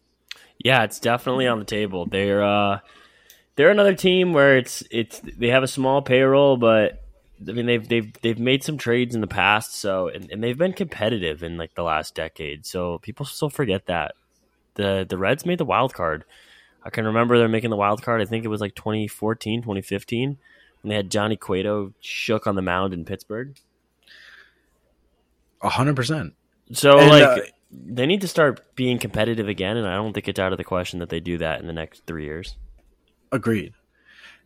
[0.64, 2.06] Yeah, it's definitely on the table.
[2.06, 2.80] They're uh,
[3.56, 7.03] they're another team where it's it's they have a small payroll, but
[7.48, 10.58] I mean they've they've they've made some trades in the past, so and, and they've
[10.58, 12.66] been competitive in like the last decade.
[12.66, 14.14] So people still forget that
[14.76, 16.26] the the Reds made the wild card.
[16.84, 18.22] I can remember they're making the wild card.
[18.22, 20.38] I think it was like 2014, 2015
[20.82, 23.56] when they had Johnny Cueto shook on the mound in Pittsburgh.
[25.62, 26.34] A hundred percent.
[26.74, 30.28] So And, like uh, they need to start being competitive again, and I don't think
[30.28, 32.58] it's out of the question that they do that in the next three years.
[33.32, 33.74] Agreed.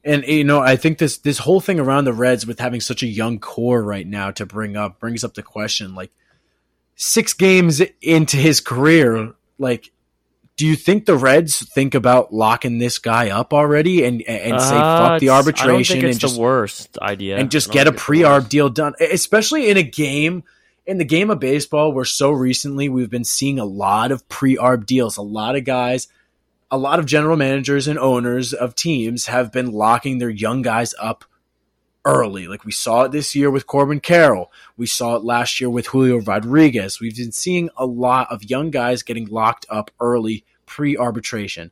[0.07, 3.03] And you know, I think this this whole thing around the Reds with having such
[3.03, 6.11] a young core right now to bring up brings up the question like
[6.95, 9.91] six games into his career, like
[10.55, 14.75] do you think the Reds think about locking this guy up already and and say
[14.75, 17.91] Uh, fuck the arbitration think it's and just the worst idea, and just get a
[17.91, 20.43] pre-arb deal done, especially in a game
[20.85, 24.85] in the game of baseball where so recently we've been seeing a lot of pre-arb
[24.85, 25.17] deals.
[25.17, 26.07] A lot of guys,
[26.69, 30.93] a lot of general managers and owners of teams have been locking their young guys
[30.99, 31.25] up
[32.05, 32.47] early.
[32.47, 34.51] Like we saw it this year with Corbin Carroll.
[34.75, 36.99] We saw it last year with Julio Rodriguez.
[36.99, 41.71] We've been seeing a lot of young guys getting locked up early pre-arbitration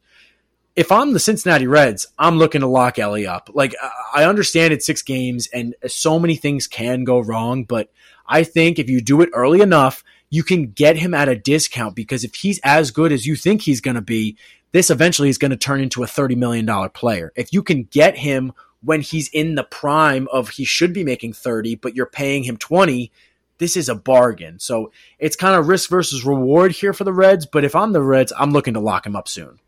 [0.75, 3.49] if I'm the Cincinnati Reds, I'm looking to lock Elly up.
[3.53, 3.73] Like
[4.13, 7.89] I understand it's six games and so many things can go wrong, but
[8.27, 11.95] I think if you do it early enough, you can get him at a discount
[11.95, 14.37] because if he's as good as you think he's going to be,
[14.75, 17.31] this eventually is going to turn into a $30 million player.
[17.37, 18.51] If you can get him
[18.83, 22.57] when he's in the prime of he should be making 30, but you're paying him
[22.57, 23.09] 20,
[23.57, 24.59] this is a bargain.
[24.59, 28.01] So it's kind of risk versus reward here for the Reds, but if I'm the
[28.01, 29.61] Reds, I'm looking to lock him up soon.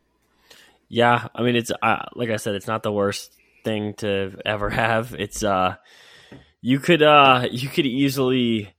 [0.90, 3.32] Yeah, I mean it's uh, like I said, it's not the worst
[3.64, 5.14] thing to ever have.
[5.18, 5.76] It's uh,
[6.60, 8.74] you could uh, you could easily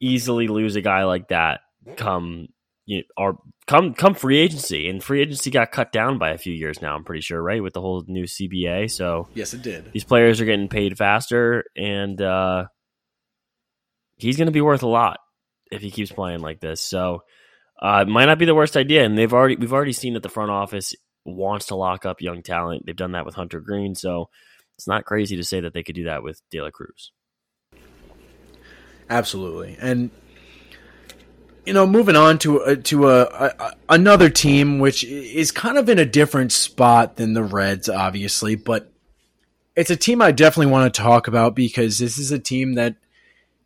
[0.00, 1.60] easily lose a guy like that
[1.96, 2.48] come
[2.90, 6.52] you or come come free agency, and free agency got cut down by a few
[6.52, 6.96] years now.
[6.96, 8.90] I'm pretty sure, right, with the whole new CBA.
[8.90, 9.92] So Yes, it did.
[9.92, 12.66] these players are getting paid faster, and uh,
[14.16, 15.20] he's going to be worth a lot
[15.70, 16.80] if he keeps playing like this.
[16.80, 17.22] So
[17.80, 20.24] uh, it might not be the worst idea, and they've already we've already seen that
[20.24, 22.84] the front office wants to lock up young talent.
[22.86, 24.30] They've done that with Hunter Greene, so
[24.76, 27.12] it's not crazy to say that they could do that with De La Cruz.
[29.08, 30.10] Absolutely, and
[31.70, 35.78] you know, moving on to uh, a, to a, a another team which is kind
[35.78, 38.90] of in a different spot than the Reds, obviously, but
[39.76, 42.96] it's a team I definitely want to talk about because this is a team that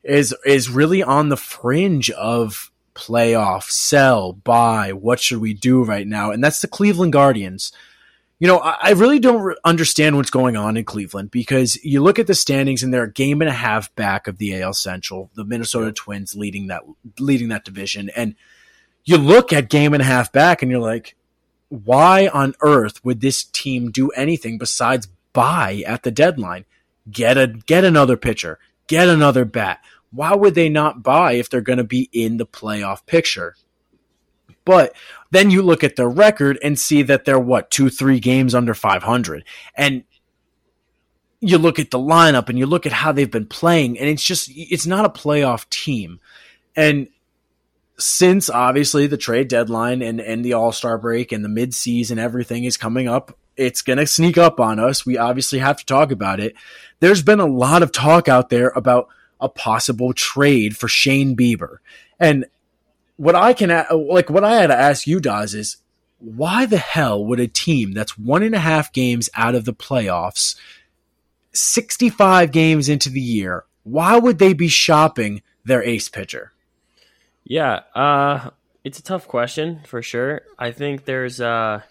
[0.03, 4.93] is is really on the fringe of playoff, sell, buy.
[4.93, 6.31] What should we do right now?
[6.31, 7.73] And that's the Cleveland Guardians.
[8.39, 12.03] You know, I, I really don't re- understand what's going on in Cleveland because you
[12.03, 14.75] look at the standings and they're a game and a half back of the AL
[14.75, 15.31] Central.
[15.35, 16.83] The Minnesota Twins leading that
[17.19, 18.35] leading that division, and
[19.05, 21.17] you look at game and a half back and you're like,
[21.69, 26.65] why on earth would this team do anything besides buy at the deadline?
[27.11, 29.81] Get a get another pitcher, get another bat.
[30.11, 33.57] Why would they not buy if they're going to be in the playoff picture?
[34.65, 34.95] But
[35.31, 38.75] then you look at their record and see that they're what two, three games under
[38.75, 39.45] 500,
[39.77, 40.05] and
[41.41, 44.25] you look at the lineup and you look at how they've been playing, and it's
[44.25, 46.21] just it's not a playoff team.
[46.77, 47.09] And
[47.99, 52.19] since obviously the trade deadline and, and the All Star break and the mid season,
[52.19, 53.37] everything is coming up.
[53.57, 55.07] It's going to sneak up on us.
[55.07, 56.55] We obviously have to talk about it.
[57.01, 59.09] There's been a lot of talk out there about
[59.41, 61.77] a possible trade for Shane Bieber.
[62.19, 62.47] And
[63.17, 63.69] what I can,
[64.09, 65.77] like, what I had to ask you, Daz, is
[66.19, 69.75] why the hell would a team that's one and a half games out of the
[69.75, 70.57] playoffs,
[71.53, 76.53] 65 games into the year, why would they be shopping their ace pitcher?
[77.45, 78.51] Yeah, uh,
[78.85, 80.43] it's a tough question for sure.
[80.59, 81.83] I think there's uh,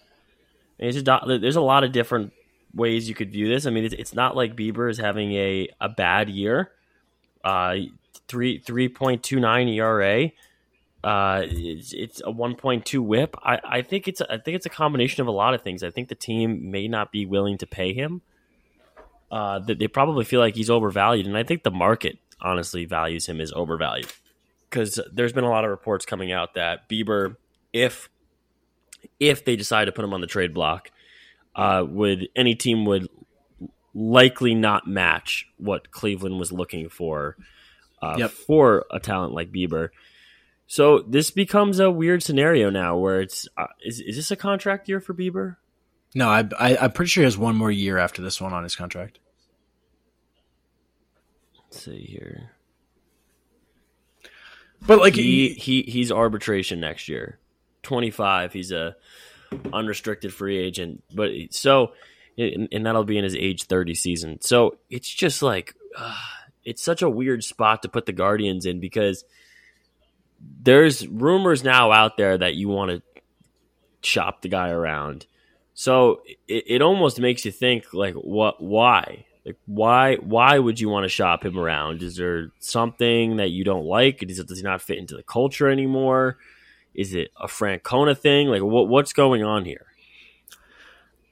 [0.78, 2.32] there's a, there's a lot of different
[2.74, 3.66] ways you could view this.
[3.66, 6.72] I mean, it's, it's not like Bieber is having a, a bad year.
[7.44, 7.76] Uh,
[8.26, 10.30] three three point two nine ERA.
[11.04, 13.36] Uh, it's, it's a one point two WHIP.
[13.42, 15.82] I, I think it's a, I think it's a combination of a lot of things.
[15.84, 18.22] I think the team may not be willing to pay him.
[19.30, 23.26] Uh, that they probably feel like he's overvalued, and I think the market honestly values
[23.26, 24.06] him as overvalued
[24.70, 27.36] because there's been a lot of reports coming out that Bieber,
[27.72, 28.08] if
[29.18, 30.90] if they decide to put him on the trade block,
[31.56, 33.08] uh, would any team would
[33.94, 37.36] likely not match what Cleveland was looking for
[38.02, 38.30] uh, Yep.
[38.30, 39.88] for a talent like Bieber.
[40.66, 44.88] So this becomes a weird scenario now, where it's uh, is is this a contract
[44.88, 45.56] year for Bieber?
[46.14, 48.62] No, I, I, I'm pretty sure he has one more year after this one on
[48.62, 49.18] his contract.
[51.56, 52.50] Let's see here.
[54.86, 57.38] But like, he, he he's arbitration next year.
[57.82, 58.52] Twenty five.
[58.52, 58.96] He's a
[59.72, 61.92] unrestricted free agent, but so
[62.36, 64.40] and, and that'll be in his age thirty season.
[64.40, 66.16] So it's just like uh,
[66.64, 69.24] it's such a weird spot to put the Guardians in because
[70.62, 73.22] there's rumors now out there that you want to
[74.02, 75.26] shop the guy around.
[75.74, 80.88] So it, it almost makes you think like what why like why why would you
[80.88, 82.02] want to shop him around?
[82.02, 84.20] Is there something that you don't like?
[84.20, 86.38] Does it does he not fit into the culture anymore?
[86.94, 88.48] Is it a Francona thing?
[88.48, 89.86] Like what what's going on here?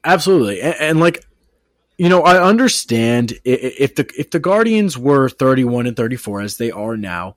[0.04, 1.24] absolutely, and, and like
[1.98, 6.70] you know, I understand if the if the Guardians were 31 and 34 as they
[6.70, 7.36] are now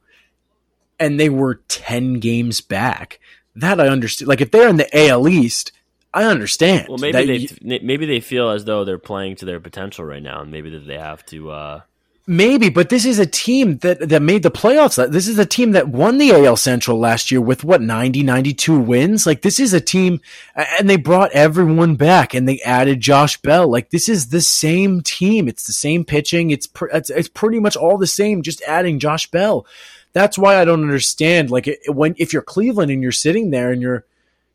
[1.00, 3.20] and they were 10 games back,
[3.56, 4.28] that I understand.
[4.28, 5.72] Like if they're in the AL East,
[6.14, 6.88] I understand.
[6.88, 10.42] Well, maybe they maybe they feel as though they're playing to their potential right now
[10.42, 11.82] and maybe that they have to uh
[12.28, 15.12] Maybe, but this is a team that, that made the playoffs.
[15.12, 18.80] This is a team that won the AL Central last year with what, 90, 92
[18.80, 19.28] wins?
[19.28, 20.22] Like, this is a team,
[20.56, 23.70] and they brought everyone back and they added Josh Bell.
[23.70, 25.48] Like, this is the same team.
[25.48, 26.50] It's the same pitching.
[26.50, 29.68] It's, pr- it's, it's pretty much all the same, just adding Josh Bell.
[30.16, 31.52] That's why I don't understand.
[31.52, 34.06] Like, when, if you're Cleveland and you're sitting there and you're,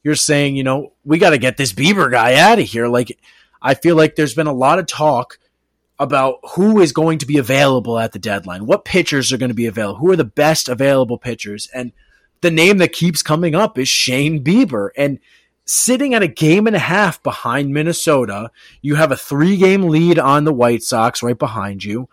[0.02, 2.88] you're saying, you know, we got to get this Bieber guy out of here.
[2.88, 3.20] Like,
[3.60, 5.38] I feel like there's been a lot of talk
[5.98, 9.54] about who is going to be available at the deadline, what pitchers are going to
[9.54, 11.68] be available, who are the best available pitchers.
[11.74, 11.92] And
[12.40, 14.88] the name that keeps coming up is Shane Bieber.
[14.96, 15.18] And
[15.66, 20.18] sitting at a game and a half behind Minnesota, you have a three game lead
[20.18, 22.08] on the White Sox right behind you.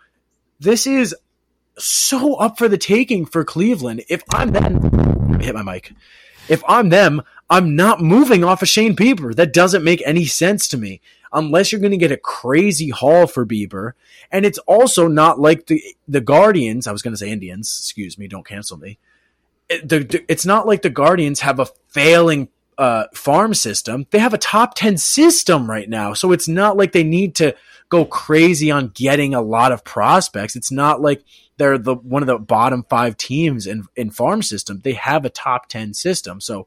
[0.60, 1.16] This is
[1.78, 4.04] so up for the taking for Cleveland.
[4.08, 5.92] If I'm them, hit my mic.
[6.48, 9.34] If I'm them, I'm not moving off of Shane Bieber.
[9.34, 11.00] That doesn't make any sense to me
[11.32, 13.92] unless you're going to get a crazy haul for Bieber.
[14.30, 16.86] And it's also not like the the Guardians.
[16.86, 17.78] I was going to say Indians.
[17.80, 18.28] Excuse me.
[18.28, 18.98] Don't cancel me.
[19.68, 24.06] It, the, the, it's not like the Guardians have a failing uh, farm system.
[24.10, 27.54] They have a top ten system right now, so it's not like they need to
[27.88, 30.56] go crazy on getting a lot of prospects.
[30.56, 31.22] It's not like
[31.56, 34.80] they're the one of the bottom five teams in in farm system.
[34.82, 36.66] They have a top ten system, so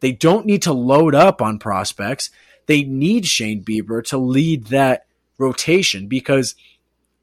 [0.00, 2.30] they don't need to load up on prospects
[2.68, 5.06] they need Shane Bieber to lead that
[5.38, 6.54] rotation because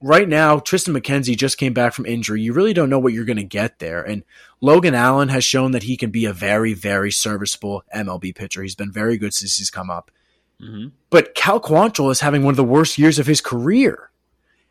[0.01, 2.41] right now Tristan McKenzie just came back from injury.
[2.41, 4.01] You really don't know what you're going to get there.
[4.01, 4.23] And
[4.59, 8.63] Logan Allen has shown that he can be a very, very serviceable MLB pitcher.
[8.63, 10.11] He's been very good since he's come up.
[10.61, 10.87] Mm-hmm.
[11.09, 14.11] But Cal Quantrill is having one of the worst years of his career.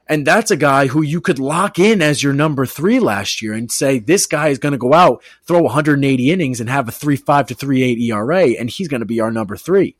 [0.07, 3.55] And that's a guy who you could lock in as your number three last year
[3.55, 6.93] and say, this guy is going to go out, throw 180 innings and have a
[6.93, 9.97] 3.5 to 3.8 ERA, and he's going to be our number three.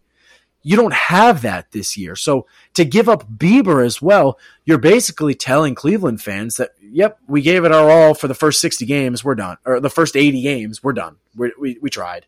[0.63, 2.17] You don't have that this year.
[2.17, 7.43] So to give up Bieber as well, you're basically telling Cleveland fans that, yep, we
[7.43, 9.23] gave it our all for the first 60 games.
[9.23, 9.59] We're done.
[9.67, 10.83] Or the first 80 games.
[10.83, 11.17] We're done.
[11.37, 12.27] We're, we we tried.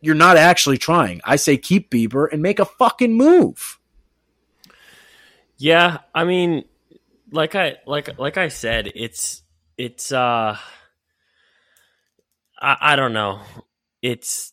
[0.00, 1.20] You're not actually trying.
[1.24, 3.78] I say keep Bieber and make a fucking move.
[5.56, 5.98] Yeah.
[6.14, 6.64] I mean,
[7.32, 9.42] like I, like, like I said, it's,
[9.76, 10.56] it's, uh,
[12.60, 13.40] I, I don't know.
[14.02, 14.52] It's,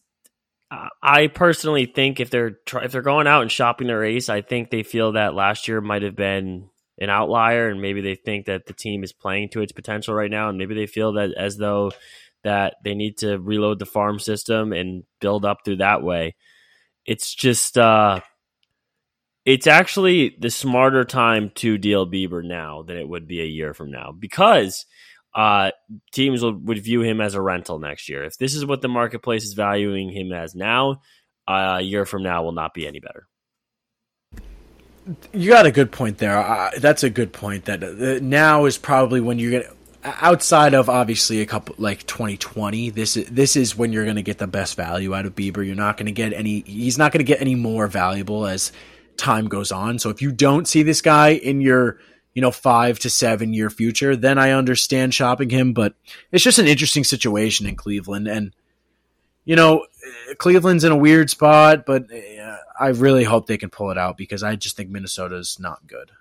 [1.01, 4.69] I personally think if they're if they're going out and shopping their ace, I think
[4.71, 8.65] they feel that last year might have been an outlier, and maybe they think that
[8.65, 11.55] the team is playing to its potential right now, and maybe they feel that as
[11.55, 11.91] though
[12.45, 16.36] that they need to reload the farm system and build up through that way.
[17.05, 18.21] It's just uh,
[19.45, 23.73] it's actually the smarter time to deal Bieber now than it would be a year
[23.73, 24.86] from now because
[25.36, 25.71] uh,
[26.13, 28.23] teams would, would view him as a rental next year.
[28.23, 31.01] If this is what the marketplace is valuing him as now,
[31.47, 33.27] uh, a year from now will not be any better.
[35.34, 36.38] You got a good point there.
[36.38, 37.65] Uh, that's a good point.
[37.65, 39.74] That uh, now is probably when you're gonna,
[40.06, 42.91] outside of obviously a couple like 2020.
[42.91, 45.65] This is this is when you're gonna get the best value out of Bieber.
[45.65, 46.62] You're not gonna get any.
[46.62, 48.72] He's not gonna get any more valuable as
[49.18, 50.00] time goes on.
[50.00, 52.00] So if you don't see this guy in your
[52.36, 55.74] you know, five to seven year future, then I understand shopping him.
[55.74, 55.96] But
[56.32, 58.28] it's just an interesting situation in Cleveland.
[58.28, 58.54] And,
[59.46, 59.88] you know,
[60.38, 64.18] Cleveland's in a weird spot, but uh, I really hope they can pull it out
[64.18, 66.12] because I just think Minnesota's not good.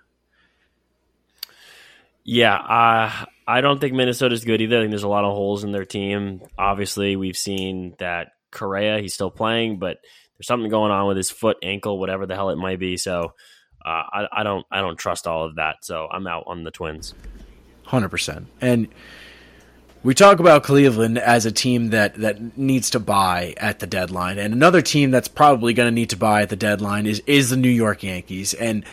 [2.25, 4.77] Yeah, uh, I don't think Minnesota's good either.
[4.77, 6.41] I think there's a lot of holes in their team.
[6.57, 9.99] Obviously, we've seen that Correa, he's still playing, but
[10.37, 12.97] there's something going on with his foot, ankle, whatever the hell it might be.
[12.97, 13.33] So
[13.85, 16.71] uh, I, I don't I don't trust all of that, so I'm out on the
[16.71, 17.13] Twins.
[17.83, 18.47] Hundred percent.
[18.59, 18.87] And
[20.01, 24.39] we talk about Cleveland as a team that that needs to buy at the deadline,
[24.39, 27.51] and another team that's probably going to need to buy at the deadline is is
[27.51, 28.55] the New York Yankees.
[28.55, 28.83] And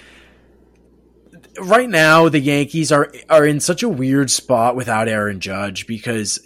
[1.61, 6.39] right now, the Yankees are are in such a weird spot without Aaron Judge because,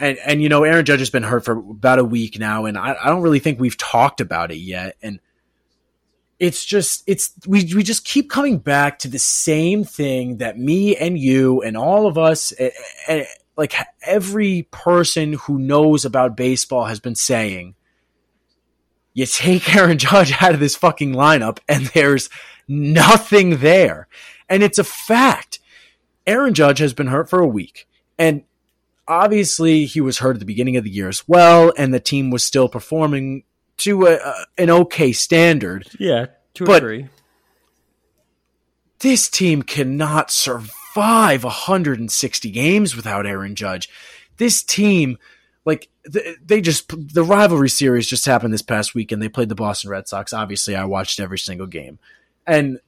[0.00, 2.76] and and you know, Aaron Judge has been hurt for about a week now, and
[2.76, 5.20] I, I don't really think we've talked about it yet, and
[6.38, 10.96] it's just it's we we just keep coming back to the same thing that me
[10.96, 12.52] and you and all of us
[13.08, 17.74] and like every person who knows about baseball has been saying
[19.14, 22.30] you take Aaron Judge out of this fucking lineup and there's
[22.68, 24.06] nothing there
[24.48, 25.58] and it's a fact
[26.26, 27.86] Aaron Judge has been hurt for a week
[28.18, 28.42] and
[29.06, 32.30] obviously he was hurt at the beginning of the year as well and the team
[32.30, 33.44] was still performing
[33.78, 34.18] to a,
[34.58, 35.86] an okay standard.
[35.98, 37.08] Yeah, To But- agree.
[39.00, 43.88] this team cannot survive 160 games without Aaron Judge.
[44.38, 45.18] This team,
[45.64, 49.54] like they just the rivalry series just happened this past week, and they played the
[49.54, 50.32] Boston Red Sox.
[50.32, 51.98] Obviously, I watched every single game,
[52.46, 52.80] and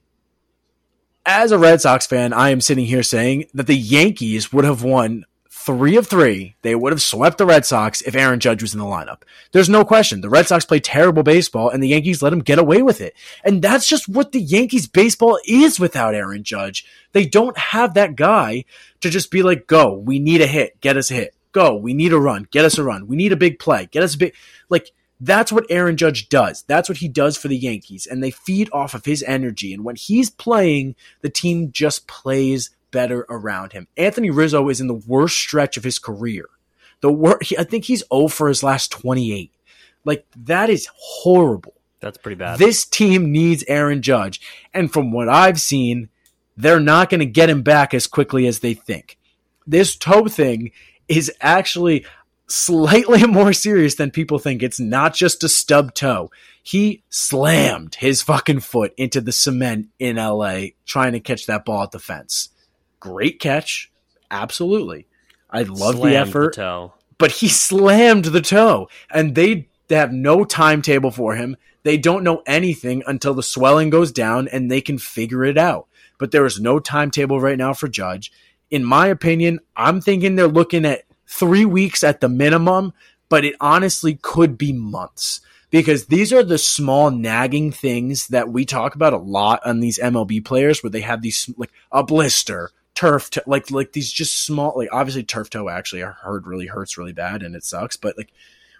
[1.25, 4.83] as a Red Sox fan, I am sitting here saying that the Yankees would have
[4.83, 6.55] won three of three.
[6.63, 9.21] They would have swept the Red Sox if Aaron Judge was in the lineup.
[9.51, 10.21] There's no question.
[10.21, 13.15] The Red Sox play terrible baseball, and the Yankees let them get away with it.
[13.43, 16.85] And that's just what the Yankees baseball is without Aaron Judge.
[17.11, 18.65] They don't have that guy
[19.01, 21.35] to just be like, go, we need a hit, get us a hit.
[21.51, 23.07] Go, we need a run, get us a run.
[23.07, 24.33] We need a big play, get us a big.
[24.69, 24.91] Like,
[25.21, 26.63] that's what Aaron Judge does.
[26.63, 28.07] That's what he does for the Yankees.
[28.07, 29.71] And they feed off of his energy.
[29.71, 33.87] And when he's playing, the team just plays better around him.
[33.95, 36.49] Anthony Rizzo is in the worst stretch of his career.
[37.01, 39.51] The wor- he, I think he's 0 for his last 28.
[40.03, 41.75] Like, that is horrible.
[41.99, 42.57] That's pretty bad.
[42.57, 44.41] This team needs Aaron Judge.
[44.73, 46.09] And from what I've seen,
[46.57, 49.19] they're not going to get him back as quickly as they think.
[49.67, 50.71] This toe thing
[51.07, 52.05] is actually
[52.53, 54.61] slightly more serious than people think.
[54.63, 56.31] It's not just a stub toe.
[56.63, 61.83] He slammed his fucking foot into the cement in LA trying to catch that ball
[61.83, 62.49] at the fence.
[62.99, 63.91] Great catch.
[64.29, 65.07] Absolutely.
[65.49, 66.93] I love the Slammed effort toe.
[67.17, 72.23] but he slammed the toe and they, they have no timetable for him they don't
[72.23, 75.87] know anything until the swelling goes down and they can figure it out
[76.19, 78.31] but there is no timetable right now for judge
[78.69, 82.93] in my opinion i'm thinking they're looking at three weeks at the minimum
[83.31, 85.39] but it honestly could be months.
[85.69, 89.97] Because these are the small nagging things that we talk about a lot on these
[89.97, 94.45] mlb players where they have these like a blister turf toe, like like these just
[94.45, 97.95] small like obviously turf toe actually I heard really hurts really bad and it sucks
[97.95, 98.33] but like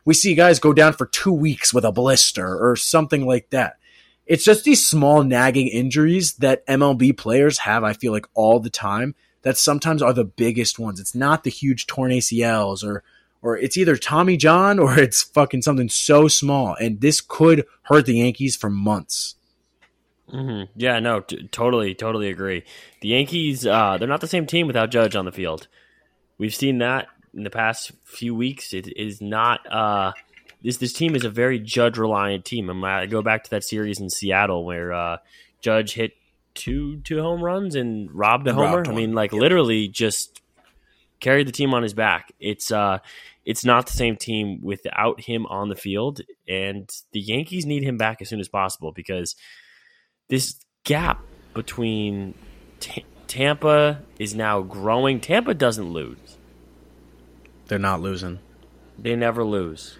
[0.04, 3.78] we see guys go down for two weeks with a blister or something like that.
[4.26, 8.70] It's just these small nagging injuries that MLB players have I feel like all the
[8.70, 13.04] time that sometimes are the biggest ones it's not the huge torn ACLs or
[13.44, 18.06] or it's either Tommy John or it's fucking something so small and this could hurt
[18.06, 19.36] the Yankees for months
[20.30, 22.64] hmm Yeah, no, t- totally, totally agree.
[23.02, 25.68] The Yankees, uh, they're not the same team without Judge on the field.
[26.38, 28.74] We've seen that in the past few weeks.
[28.74, 29.60] It is not.
[29.72, 30.14] Uh,
[30.64, 32.84] this this team is a very Judge reliant team.
[32.84, 35.18] I go back to that series in Seattle where uh,
[35.62, 36.14] Judge hit
[36.54, 38.78] two two home runs and robbed a homer.
[38.78, 40.42] robbed I mean, like literally just
[41.20, 42.32] carried the team on his back.
[42.40, 43.00] It's uh,
[43.46, 47.98] it's not the same team without him on the field, and the Yankees need him
[47.98, 49.36] back as soon as possible because
[50.30, 51.22] this gap
[51.54, 52.34] between
[52.80, 55.20] T- Tampa is now growing.
[55.20, 56.38] Tampa doesn't lose;
[57.68, 58.40] they're not losing
[59.02, 59.98] they never lose.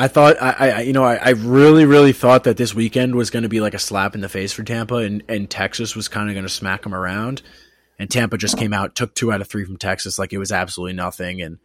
[0.00, 3.28] I thought I, I you know I, I really really thought that this weekend was
[3.28, 6.08] going to be like a slap in the face for Tampa and and Texas was
[6.08, 7.42] kind of going to smack them around.
[7.98, 10.52] And Tampa just came out took two out of three from Texas like it was
[10.52, 11.42] absolutely nothing.
[11.42, 11.58] And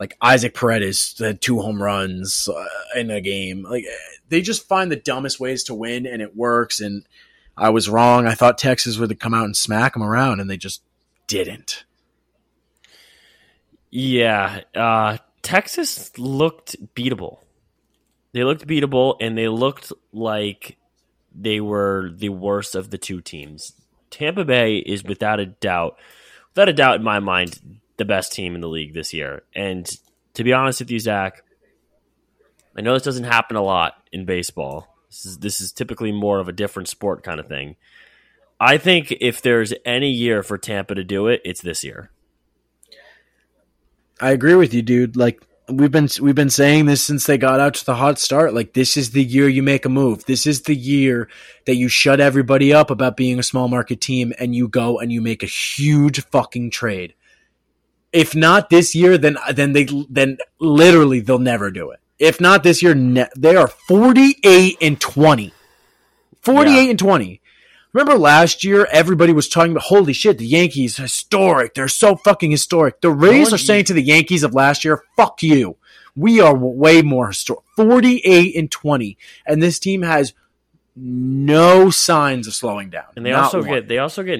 [0.00, 3.62] like Isaac Paredes had two home runs uh, in a game.
[3.62, 3.84] Like
[4.28, 6.80] they just find the dumbest ways to win and it works.
[6.80, 7.06] And
[7.56, 8.26] I was wrong.
[8.26, 10.82] I thought Texas would come out and smack them around and they just
[11.28, 11.84] didn't.
[13.88, 17.41] Yeah, uh, Texas looked beatable.
[18.32, 20.78] They looked beatable, and they looked like
[21.34, 23.72] they were the worst of the two teams.
[24.10, 25.96] Tampa Bay is without a doubt,
[26.50, 29.42] without a doubt in my mind, the best team in the league this year.
[29.54, 29.88] And
[30.34, 31.42] to be honest with you, Zach,
[32.76, 34.88] I know this doesn't happen a lot in baseball.
[35.08, 37.76] This is this is typically more of a different sport kind of thing.
[38.58, 42.10] I think if there's any year for Tampa to do it, it's this year.
[44.20, 45.16] I agree with you, dude.
[45.16, 48.54] Like we've been we've been saying this since they got out to the hot start.
[48.54, 50.24] Like this is the year you make a move.
[50.24, 51.28] This is the year
[51.66, 55.12] that you shut everybody up about being a small market team and you go and
[55.12, 57.14] you make a huge fucking trade.
[58.12, 62.00] If not this year, then then they then literally they'll never do it.
[62.18, 65.52] If not this year, ne- they are forty eight and twenty.
[66.40, 66.90] Forty eight Yeah.
[66.90, 67.41] and twenty.
[67.92, 71.74] Remember last year, everybody was talking about, holy shit, the Yankees, historic.
[71.74, 73.00] They're so fucking historic.
[73.02, 75.76] The Rays are saying to the Yankees of last year, fuck you.
[76.16, 77.64] We are way more historic.
[77.76, 79.18] 48 and 20.
[79.46, 80.32] And this team has
[80.96, 83.06] no signs of slowing down.
[83.16, 83.68] And they also one.
[83.68, 84.38] get they also get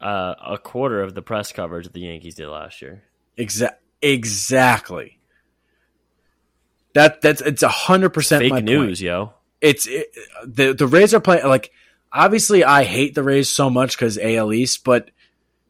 [0.00, 3.02] uh, a quarter of the press coverage that the Yankees did last year.
[3.36, 5.18] Exa- exactly.
[6.92, 9.00] That that's it's a hundred percent Fake news, Point.
[9.00, 9.32] yo.
[9.60, 10.14] It's it,
[10.44, 11.72] the the Rays are playing like
[12.14, 15.10] obviously I hate the Rays so much because AL East, but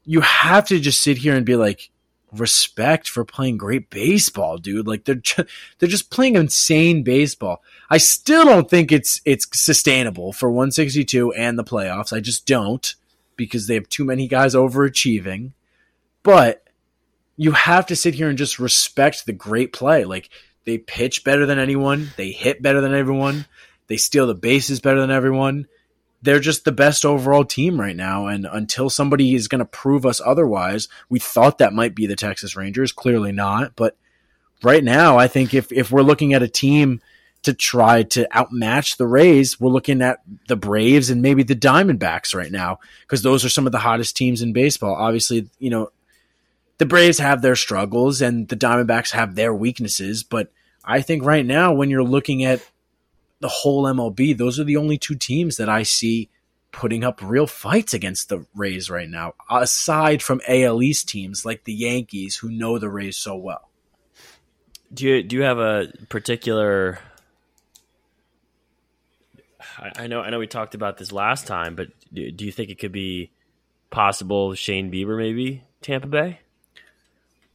[0.05, 1.91] you have to just sit here and be like,
[2.33, 4.87] respect for playing great baseball, dude.
[4.87, 5.45] Like they're ju-
[5.79, 7.63] they're just playing insane baseball.
[7.91, 12.13] I still don't think it's it's sustainable for 162 and the playoffs.
[12.13, 12.95] I just don't
[13.37, 15.53] because they have too many guys overachieving.
[16.23, 16.67] But
[17.37, 20.05] you have to sit here and just respect the great play.
[20.05, 20.31] Like
[20.65, 23.47] they pitch better than anyone, they hit better than everyone,
[23.87, 25.67] they steal the bases better than everyone.
[26.25, 28.27] They're just the best overall team right now.
[28.27, 32.16] And until somebody is going to prove us otherwise, we thought that might be the
[32.16, 32.93] Texas Rangers.
[32.93, 33.77] Clearly not.
[33.77, 33.97] But
[34.62, 37.01] right now, I think if, if we're looking at a team
[37.43, 42.35] to try to outmatch the Rays, we're looking at the Braves and maybe the Diamondbacks
[42.35, 44.95] right now because those are some of the hottest teams in baseball.
[44.95, 45.91] Obviously, you know,
[46.79, 50.51] the Braves have their struggles and the Diamondbacks have their weaknesses, but
[50.85, 52.66] I think right now when you're looking at
[53.45, 56.31] the whole MLB, those are the only two teams that I see
[56.73, 61.65] putting up real fights against the Rays right now, aside from AL East teams like
[61.65, 63.69] the Yankees who know the Rays so well.
[64.95, 67.01] Do you do you have a particular
[69.79, 72.71] I, know I know we talked about this last time, but do, do you think
[72.71, 73.31] it could be
[73.91, 76.41] possible Shane Bieber maybe Tampa Bay?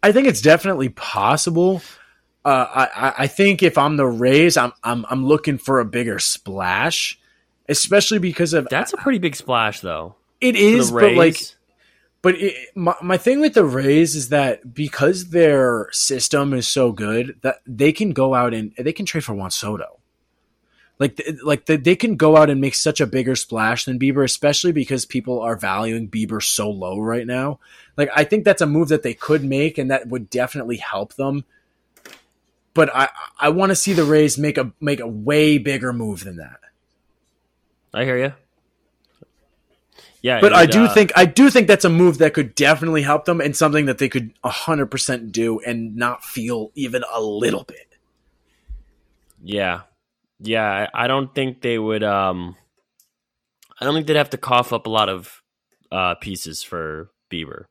[0.03, 1.81] I think it's definitely possible.
[2.45, 6.19] Uh, I, I think if I'm the Rays, I'm, I'm I'm looking for a bigger
[6.19, 7.19] splash,
[7.67, 10.15] especially because of that's a pretty big splash, though.
[10.39, 11.37] It is, but like,
[12.21, 16.93] but it, my my thing with the Rays is that because their system is so
[16.93, 19.99] good that they can go out and they can trade for Juan Soto.
[20.97, 24.23] Like, like the, they can go out and make such a bigger splash than Bieber,
[24.23, 27.59] especially because people are valuing Bieber so low right now.
[27.95, 31.13] Like, I think that's a move that they could make, and that would definitely help
[31.13, 31.45] them.
[32.73, 33.09] But I,
[33.39, 36.59] I want to see the Rays make a make a way bigger move than that.
[37.93, 38.33] I hear you.
[40.21, 43.03] Yeah, but I do uh, think I do think that's a move that could definitely
[43.03, 47.21] help them, and something that they could hundred percent do and not feel even a
[47.21, 47.87] little bit.
[49.41, 49.81] Yeah,
[50.39, 52.03] yeah, I don't think they would.
[52.03, 52.57] Um,
[53.79, 55.41] I don't think they'd have to cough up a lot of
[55.89, 57.65] uh, pieces for Bieber,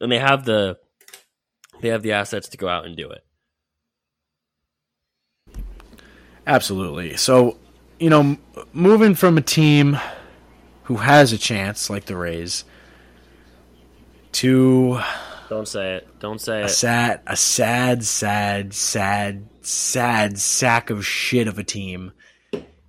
[0.00, 0.78] and they have the
[1.80, 3.24] they have the assets to go out and do it.
[6.46, 7.16] Absolutely.
[7.16, 7.58] So,
[7.98, 8.36] you know,
[8.72, 9.98] moving from a team
[10.84, 12.64] who has a chance like the Rays
[14.32, 15.00] to
[15.48, 16.08] don't say it.
[16.18, 16.68] Don't say a it.
[16.70, 22.12] Sad, a sad, sad, sad, sad sack of shit of a team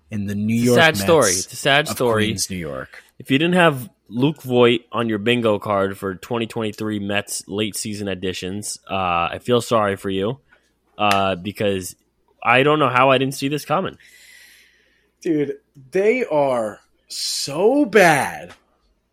[0.09, 0.79] in the New York.
[0.79, 1.31] sad Mets story.
[1.31, 2.27] It's a sad story.
[2.27, 3.03] Queens, New York.
[3.19, 8.07] If you didn't have Luke Voit on your bingo card for 2023 Mets late season
[8.07, 8.95] additions, uh,
[9.31, 10.39] I feel sorry for you
[10.97, 11.95] uh, because
[12.43, 13.97] I don't know how I didn't see this coming.
[15.21, 15.57] Dude,
[15.91, 18.53] they are so bad.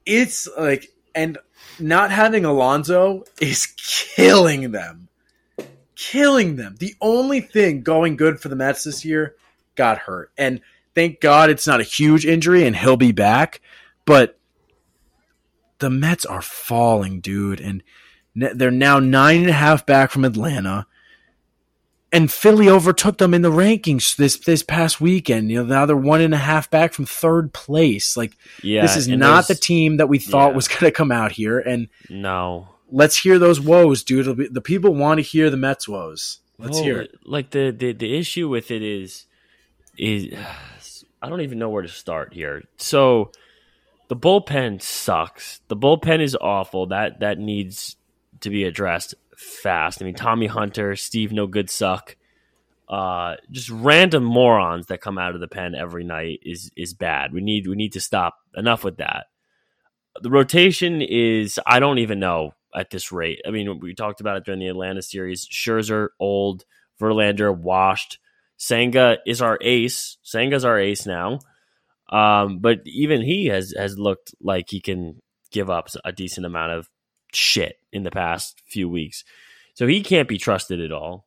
[0.04, 1.38] It's like, and
[1.78, 5.08] not having Alonso is killing them.
[5.94, 6.76] Killing them.
[6.78, 9.36] The only thing going good for the Mets this year
[9.76, 10.32] got hurt.
[10.36, 10.60] And
[10.94, 13.60] thank God it's not a huge injury and he'll be back.
[14.04, 14.38] But
[15.78, 17.60] the Mets are falling, dude.
[17.60, 17.82] And
[18.34, 20.86] they're now nine and a half back from Atlanta
[22.12, 25.50] and Philly overtook them in the rankings this this past weekend.
[25.50, 28.16] You know, now they're one and a half back from third place.
[28.16, 30.56] Like, yeah, this is not the team that we thought yeah.
[30.56, 31.58] was going to come out here.
[31.58, 34.36] And no, let's hear those woes, dude.
[34.36, 36.40] Be, the people want to hear the Mets woes.
[36.58, 37.18] Let's oh, hear it.
[37.24, 39.26] Like the, the the issue with it is
[39.96, 40.34] is
[41.22, 42.64] I don't even know where to start here.
[42.76, 43.30] So
[44.08, 45.60] the bullpen sucks.
[45.68, 46.86] The bullpen is awful.
[46.86, 47.96] That that needs
[48.40, 50.00] to be addressed fast.
[50.00, 52.16] I mean, Tommy Hunter, Steve No Good Suck,
[52.88, 57.32] uh, just random morons that come out of the pen every night is is bad.
[57.32, 58.34] We need we need to stop.
[58.56, 59.26] Enough with that.
[60.20, 63.40] The rotation is I don't even know at this rate.
[63.46, 65.46] I mean, we talked about it during the Atlanta series.
[65.46, 66.64] Scherzer old,
[67.00, 68.18] Verlander washed.
[68.56, 70.18] Senga is our ace.
[70.22, 71.38] Senga's our ace now.
[72.10, 75.20] Um, but even he has has looked like he can
[75.52, 76.88] give up a decent amount of
[77.32, 79.24] shit in the past few weeks.
[79.74, 81.26] So he can't be trusted at all.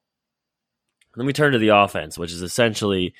[1.16, 3.14] Then we turn to the offense, which is essentially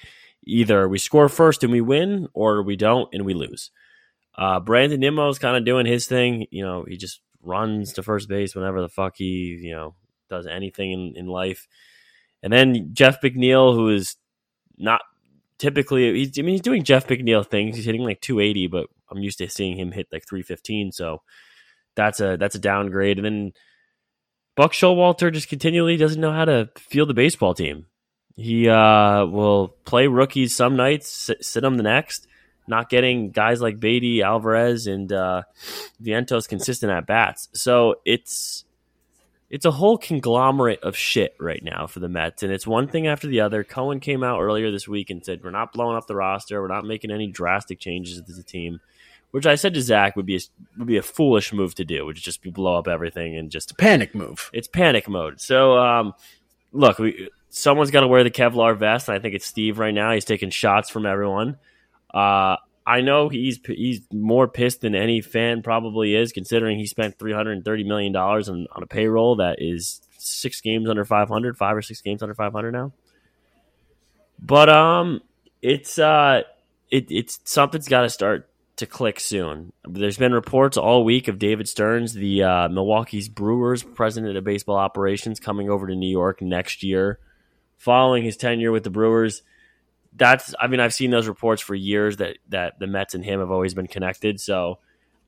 [0.46, 3.72] either we score first and we win, or we don't and we lose.
[4.36, 6.48] Uh, Brandon is kind of doing his thing.
[6.50, 9.96] You know, he just runs to first base whenever the fuck he, you know,
[10.30, 11.68] does anything in, in life.
[12.42, 14.16] And then Jeff McNeil, who is
[14.78, 15.02] not
[15.60, 17.76] typically, he's, I mean, he's doing Jeff McNeil things.
[17.76, 20.92] He's hitting like 280, but I'm used to seeing him hit like 315.
[20.92, 21.22] So
[21.96, 23.18] that's a that's a downgrade.
[23.18, 23.54] And then
[24.56, 27.88] Buck Showalter just continually doesn't know how to field the baseball team.
[28.36, 32.28] He uh, will play rookies some nights, sit, sit them the next,
[32.68, 35.44] not getting guys like Baty, Alvarez, and uh,
[36.02, 37.50] Vientos consistent at bats.
[37.54, 38.66] So it's
[39.50, 43.06] it's a whole conglomerate of shit right now for the Mets, and it's one thing
[43.06, 43.64] after the other.
[43.64, 46.60] Cohen came out earlier this week and said, "We're not blowing up the roster.
[46.60, 48.80] We're not making any drastic changes to the team."
[49.34, 50.40] Which I said to Zach would be a,
[50.78, 53.72] would be a foolish move to do, would just be blow up everything and just
[53.72, 54.52] a Panic move.
[54.54, 55.42] it's panic mode.
[55.42, 56.14] So, um,
[56.72, 59.08] look, we, someone's got to wear the Kevlar vest.
[59.08, 60.12] And I think it's Steve right now.
[60.12, 61.58] He's taking shots from everyone.
[62.14, 67.18] Uh, I know he's he's more pissed than any fan probably is, considering he spent
[67.18, 71.06] three hundred and thirty million dollars on, on a payroll that is six games under
[71.06, 72.92] five hundred, five or six games under five hundred now.
[74.40, 75.22] But um,
[75.62, 76.42] it's uh,
[76.92, 78.50] it it's something's got to start
[78.84, 79.72] to click soon.
[79.88, 84.78] There's been reports all week of David Stearns, the uh, Milwaukee's Brewers president of baseball
[84.78, 87.20] operations, coming over to New York next year,
[87.78, 89.42] following his tenure with the Brewers.
[90.16, 93.40] That's, I mean, I've seen those reports for years that that the Mets and him
[93.40, 94.40] have always been connected.
[94.40, 94.80] So,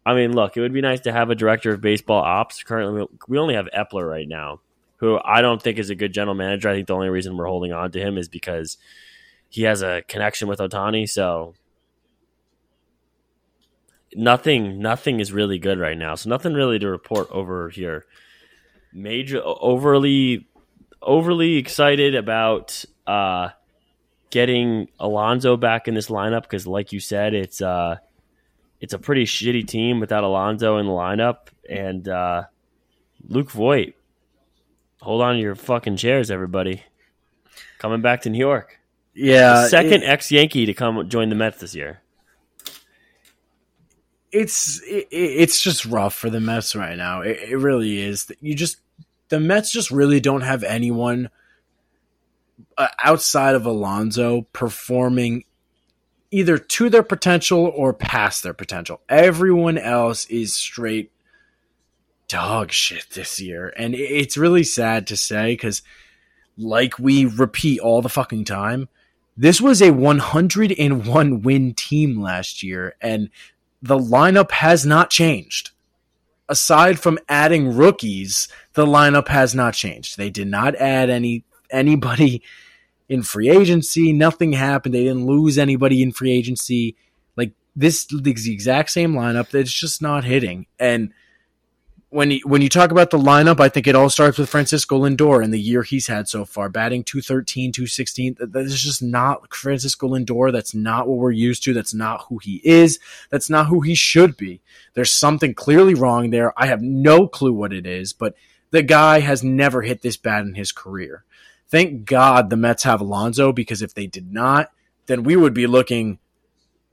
[0.05, 2.61] I mean, look, it would be nice to have a director of baseball ops.
[2.61, 4.59] Currently, we only have Eppler right now,
[4.97, 6.69] who I don't think is a good general manager.
[6.69, 8.77] I think the only reason we're holding on to him is because
[9.49, 11.09] he has a connection with Ohtani.
[11.09, 11.55] So
[14.15, 16.15] nothing nothing is really good right now.
[16.15, 18.05] So nothing really to report over here.
[18.93, 20.47] Major overly
[21.01, 23.49] overly excited about uh
[24.31, 27.97] getting Alonso back in this lineup because like you said it's uh
[28.79, 32.43] it's a pretty shitty team without Alonso in the lineup and uh
[33.27, 33.93] Luke Voit
[35.01, 36.83] hold on to your fucking chairs everybody
[37.77, 38.79] coming back to New York
[39.13, 42.01] Yeah, second ex Yankee to come join the Mets this year
[44.35, 47.21] it's it, it's just rough for the Mets right now.
[47.21, 48.29] It, it really is.
[48.41, 48.77] You just
[49.29, 51.29] the Mets just really don't have anyone
[52.77, 55.45] uh, outside of Alonso performing
[56.31, 58.99] either to their potential or past their potential.
[59.07, 61.11] Everyone else is straight
[62.27, 65.81] dog shit this year, and it's really sad to say because,
[66.57, 68.89] like we repeat all the fucking time,
[69.37, 73.29] this was a 101 win team last year, and
[73.85, 75.69] the lineup has not changed.
[76.49, 80.17] Aside from adding rookies, the lineup has not changed.
[80.17, 82.41] They did not add any anybody
[83.09, 84.11] in free agency.
[84.11, 84.95] Nothing happened.
[84.95, 86.95] They didn't lose anybody in free agency.
[87.35, 90.65] Like this is the exact same lineup that's just not hitting.
[90.79, 91.13] And
[92.15, 95.01] when you, when you talk about the lineup, I think it all starts with Francisco
[95.01, 98.37] Lindor and the year he's had so far, batting 213, 216.
[98.39, 100.53] That is just not Francisco Lindor.
[100.53, 101.73] That's not what we're used to.
[101.73, 102.99] That's not who he is.
[103.31, 104.61] That's not who he should be.
[104.93, 106.57] There's something clearly wrong there.
[106.57, 108.33] I have no clue what it is, but
[108.71, 111.25] the guy has never hit this bad in his career.
[111.67, 114.71] Thank God the Mets have Alonso because if they did not,
[115.07, 116.19] then we would be looking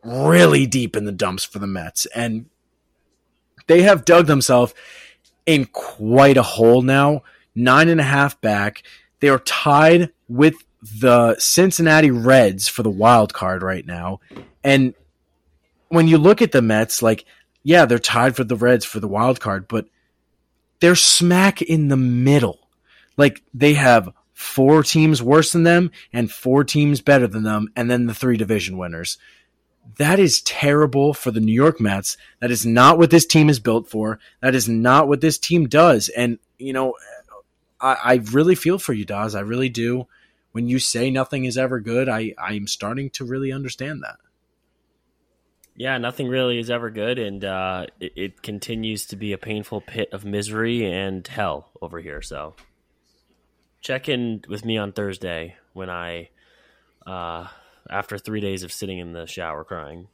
[0.02, 2.06] really deep in the dumps for the Mets.
[2.06, 2.46] And
[3.68, 4.74] they have dug themselves
[5.46, 7.22] in quite a hole now.
[7.54, 8.82] Nine and a half back.
[9.20, 14.20] They are tied with the Cincinnati Reds for the wild card right now.
[14.64, 14.94] And
[15.88, 17.24] when you look at the Mets, like,
[17.62, 19.86] yeah, they're tied for the Reds for the wild card, but
[20.80, 22.58] they're smack in the middle.
[23.16, 27.88] Like, they have four teams worse than them and four teams better than them, and
[27.88, 29.18] then the three division winners.
[29.96, 32.16] That is terrible for the New York Mets.
[32.40, 34.18] That is not what this team is built for.
[34.40, 36.08] That is not what this team does.
[36.08, 36.94] And, you know,
[37.80, 39.34] I, I really feel for you, Daz.
[39.34, 40.06] I really do.
[40.52, 44.18] When you say nothing is ever good, I, I'm starting to really understand that.
[45.74, 49.80] Yeah, nothing really is ever good, and uh, it, it continues to be a painful
[49.80, 52.20] pit of misery and hell over here.
[52.20, 52.54] So,
[53.80, 56.28] check in with me on Thursday when I,
[57.06, 57.48] uh,
[57.92, 60.08] after three days of sitting in the shower crying.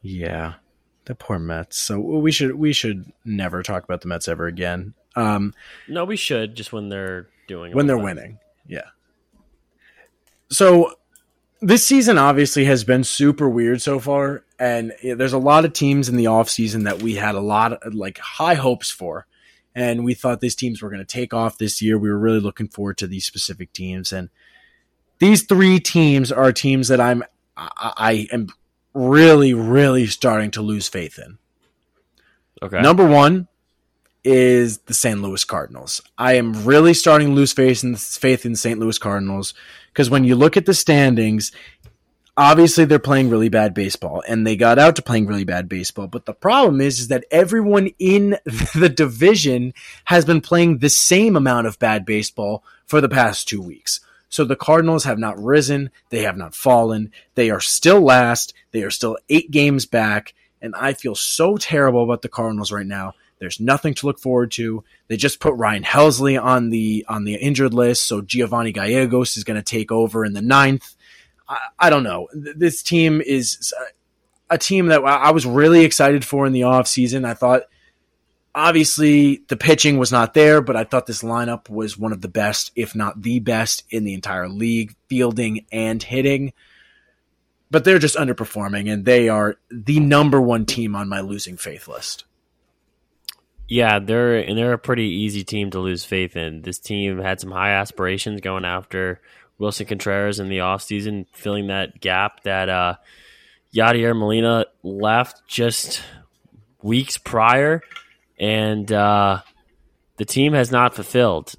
[0.00, 0.54] Yeah,
[1.04, 1.76] the poor Mets.
[1.78, 4.94] So we should we should never talk about the Mets ever again.
[5.14, 5.54] Um,
[5.88, 8.16] No, we should just when they're doing when they're the time.
[8.16, 8.38] winning.
[8.66, 8.86] Yeah.
[10.50, 10.94] So
[11.60, 16.08] this season obviously has been super weird so far and there's a lot of teams
[16.08, 19.26] in the offseason that we had a lot of like high hopes for
[19.74, 21.98] and we thought these teams were going to take off this year.
[21.98, 24.28] We were really looking forward to these specific teams and
[25.18, 27.22] these three teams are teams that I'm
[27.56, 28.48] I, I am
[28.92, 31.38] really really starting to lose faith in.
[32.60, 32.80] Okay.
[32.80, 33.48] Number one
[34.24, 35.20] is the St.
[35.20, 36.00] Louis Cardinals.
[36.18, 38.78] I am really starting to lose faith in faith in St.
[38.78, 39.54] Louis Cardinals
[39.92, 41.52] because when you look at the standings,
[42.36, 46.06] obviously they're playing really bad baseball and they got out to playing really bad baseball.
[46.06, 48.38] But the problem is, is that everyone in
[48.74, 49.74] the division
[50.04, 54.00] has been playing the same amount of bad baseball for the past two weeks.
[54.28, 58.82] So the Cardinals have not risen, they have not fallen, they are still last, they
[58.82, 63.14] are still eight games back, and I feel so terrible about the Cardinals right now
[63.40, 64.84] There's nothing to look forward to.
[65.08, 69.44] They just put Ryan Helsley on the on the injured list, so Giovanni Gallegos is
[69.44, 70.94] going to take over in the ninth.
[71.52, 72.28] I, I don't know.
[72.32, 73.72] This team is
[74.50, 77.24] a team that I was really excited for in the offseason.
[77.24, 77.62] I thought
[78.54, 82.28] obviously the pitching was not there, but I thought this lineup was one of the
[82.28, 86.52] best, if not the best, in the entire league, fielding and hitting.
[87.70, 91.88] But they're just underperforming, and they are the number one team on my losing faith
[91.88, 92.24] list.
[93.68, 96.60] Yeah, they're and they're a pretty easy team to lose faith in.
[96.60, 99.22] This team had some high aspirations going after
[99.62, 102.96] Willson Contreras in the offseason, filling that gap that uh,
[103.74, 106.02] Yadier Molina left just
[106.82, 107.80] weeks prior,
[108.40, 109.40] and uh,
[110.16, 111.54] the team has not fulfilled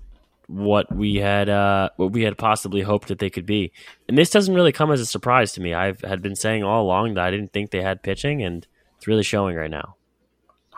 [0.47, 3.72] what we had uh, what we had possibly hoped that they could be.
[4.10, 5.74] And this doesn't really come as a surprise to me.
[5.74, 9.08] I've had been saying all along that I didn't think they had pitching, and it's
[9.08, 9.95] really showing right now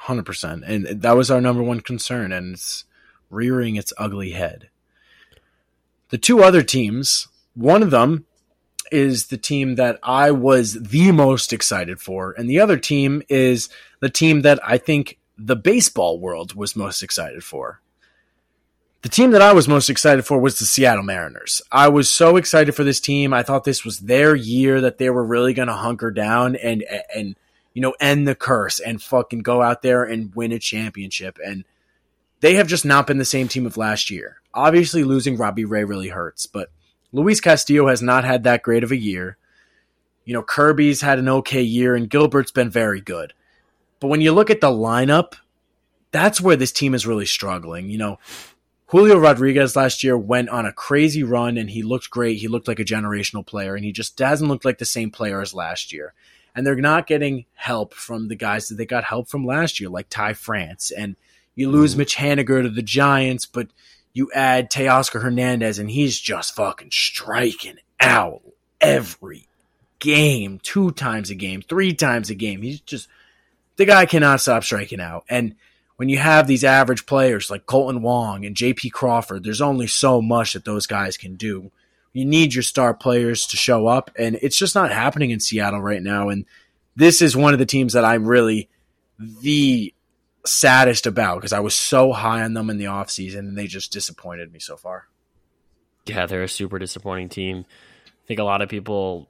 [0.05, 0.63] hundred percent.
[0.63, 2.86] And that was our number one concern, and it's
[3.30, 4.69] rearing its ugly head.
[6.16, 8.26] The two other teams, one of them
[8.89, 13.68] is the team that I was the most excited for, and the other team is
[13.99, 17.82] the team that I think the baseball world was most excited for.
[19.01, 21.61] The team that I was most excited for was the Seattle Mariners.
[21.70, 23.34] I was so excited for this team.
[23.34, 26.82] I thought this was their year that they were really going to hunker down and
[27.13, 27.36] and
[27.74, 31.38] you know, end the curse and fucking go out there and win a championship.
[31.45, 31.66] And
[32.39, 34.38] they have just not been the same team of last year.
[34.56, 36.70] Obviously, losing Robbie Ray really hurts, but
[37.12, 39.38] Luis Castillo has not had that great of a year.
[40.24, 43.34] You know, Kirby's had an okay year, and Gilbert's been very good.
[43.99, 45.34] But when you look at the lineup,
[46.12, 47.89] that's where this team is really struggling.
[47.89, 48.20] You know,
[48.88, 52.38] Julio Rodriguez last year went on a crazy run and he looked great.
[52.38, 55.41] He looked like a generational player, and he just doesn't look like the same player
[55.41, 56.14] as last year
[56.56, 59.89] and they're not getting help from the guys that they got help from last year,
[59.89, 60.89] like Ty France.
[60.89, 61.18] And
[61.53, 61.99] you lose mm-hmm.
[61.99, 63.68] Mitch Haniger to the Giants, but
[64.16, 68.41] you add Teoscar Hernandez, and he's just fucking striking out
[68.82, 69.47] every
[69.99, 72.63] game, two times a game, three times a game.
[72.63, 73.07] He's just
[73.76, 75.26] the guy cannot stop striking out.
[75.30, 75.55] And
[75.97, 80.20] when you have these average players like Kolten Wong and JP Crawford, there's only so
[80.20, 81.70] much that those guys can do
[82.16, 85.82] you need your star players to show up, and it's just not happening in Seattle
[85.82, 86.30] right now.
[86.30, 86.45] And
[86.95, 88.70] this is one of the teams that I'm really
[89.20, 89.93] the
[90.46, 93.91] saddest about because I was so high on them in the offseason and they just
[93.91, 95.08] disappointed me so far.
[96.06, 97.66] Yeah, they're a super disappointing team.
[98.06, 99.30] I think a lot of people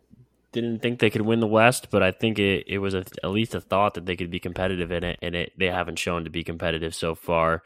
[0.52, 3.30] didn't think they could win the West, but I think it, it was a, at
[3.30, 6.24] least a thought that they could be competitive in it, and it, they haven't shown
[6.24, 7.62] to be competitive so far.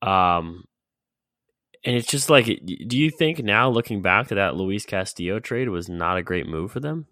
[0.00, 0.64] Um,
[1.84, 5.68] and it's just like, do you think now, looking back to that Luis Castillo trade,
[5.68, 7.06] was not a great move for them?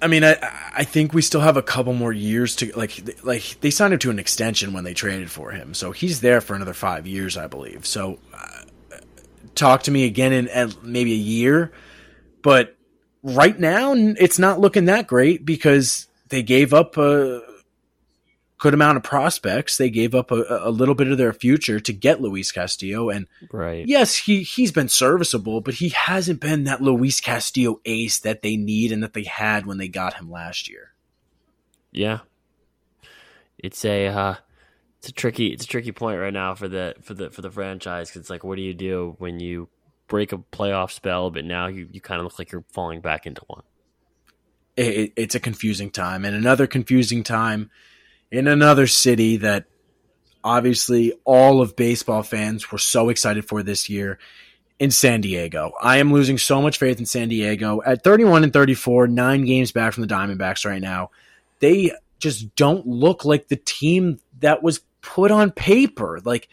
[0.00, 0.36] I mean, I
[0.74, 3.98] I think we still have a couple more years to like like they signed him
[4.00, 7.36] to an extension when they traded for him, so he's there for another five years,
[7.36, 7.86] I believe.
[7.86, 8.98] So, uh,
[9.54, 11.72] talk to me again in, in maybe a year,
[12.42, 12.76] but
[13.22, 17.42] right now it's not looking that great because they gave up a
[18.58, 19.76] good amount of prospects.
[19.76, 23.26] They gave up a, a, little bit of their future to get Luis Castillo, and
[23.52, 23.86] right.
[23.86, 28.56] yes, he he's been serviceable, but he hasn't been that Luis Castillo ace that they
[28.56, 30.92] need and that they had when they got him last year.
[31.92, 32.20] Yeah,
[33.58, 34.34] it's a uh,
[34.98, 37.50] it's a tricky it's a tricky point right now for the for the for the
[37.50, 39.68] franchise because it's like, what do you do when you
[40.08, 43.26] break a playoff spell, but now you you kind of look like you're falling back
[43.26, 43.62] into one.
[44.76, 47.70] It, it's a confusing time, and another confusing time
[48.30, 49.66] in another city that
[50.42, 54.18] obviously all of baseball fans were so excited for this year
[54.78, 55.72] in San Diego.
[55.80, 57.82] I am losing so much faith in San Diego.
[57.84, 61.10] At 31 and 34, nine games back from the Diamondbacks right now,
[61.60, 66.20] they just don't look like the team that was put on paper.
[66.24, 66.48] Like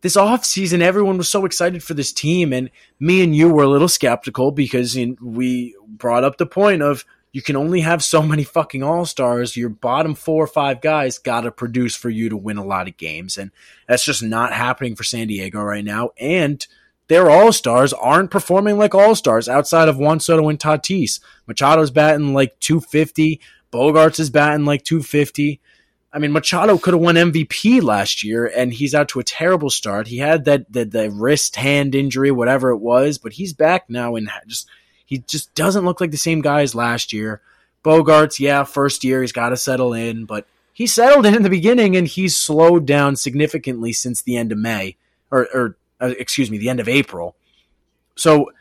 [0.00, 3.68] this offseason, everyone was so excited for this team, and me and you were a
[3.68, 8.42] little skeptical because we brought up the point of you can only have so many
[8.42, 9.56] fucking all stars.
[9.56, 12.88] Your bottom four or five guys got to produce for you to win a lot
[12.88, 13.38] of games.
[13.38, 13.52] And
[13.86, 16.10] that's just not happening for San Diego right now.
[16.18, 16.66] And
[17.08, 21.20] their all stars aren't performing like all stars outside of Juan Soto and Tatis.
[21.46, 23.40] Machado's batting like 250.
[23.72, 25.60] Bogaerts is batting like 250.
[26.12, 29.70] I mean, Machado could have won MVP last year, and he's out to a terrible
[29.70, 30.08] start.
[30.08, 34.16] He had that the, the wrist hand injury, whatever it was, but he's back now
[34.16, 34.68] and just
[35.10, 37.40] he just doesn't look like the same guy as last year.
[37.84, 41.50] Bogaerts, yeah, first year he's got to settle in, but he settled in in the
[41.50, 44.96] beginning and he's slowed down significantly since the end of May,
[45.32, 47.34] or, or uh, excuse me, the end of April.
[48.14, 48.52] So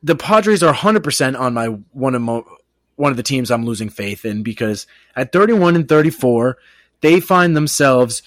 [0.00, 2.46] the Padres are 100% on my one of mo-
[2.94, 6.56] one of the teams I'm losing faith in because at 31 and 34,
[7.00, 8.22] they find themselves,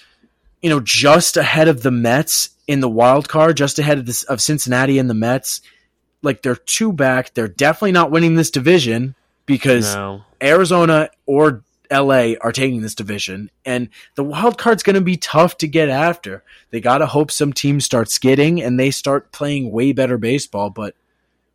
[0.60, 4.42] you know, just ahead of the Mets in the wild card, just ahead of of
[4.42, 5.62] Cincinnati and the Mets.
[6.22, 7.34] Like they're two back.
[7.34, 9.14] They're definitely not winning this division
[9.46, 10.22] because No.
[10.42, 15.56] Arizona or LA are taking this division, and the wild card's going to be tough
[15.58, 16.42] to get after.
[16.70, 20.68] They got to hope some teams start skidding and they start playing way better baseball.
[20.70, 20.94] But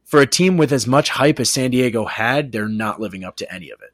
[0.05, 3.35] for a team with as much hype as San Diego had, they're not living up
[3.37, 3.91] to any of it.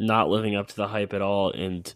[0.00, 1.50] not living up to the hype at all.
[1.50, 1.92] And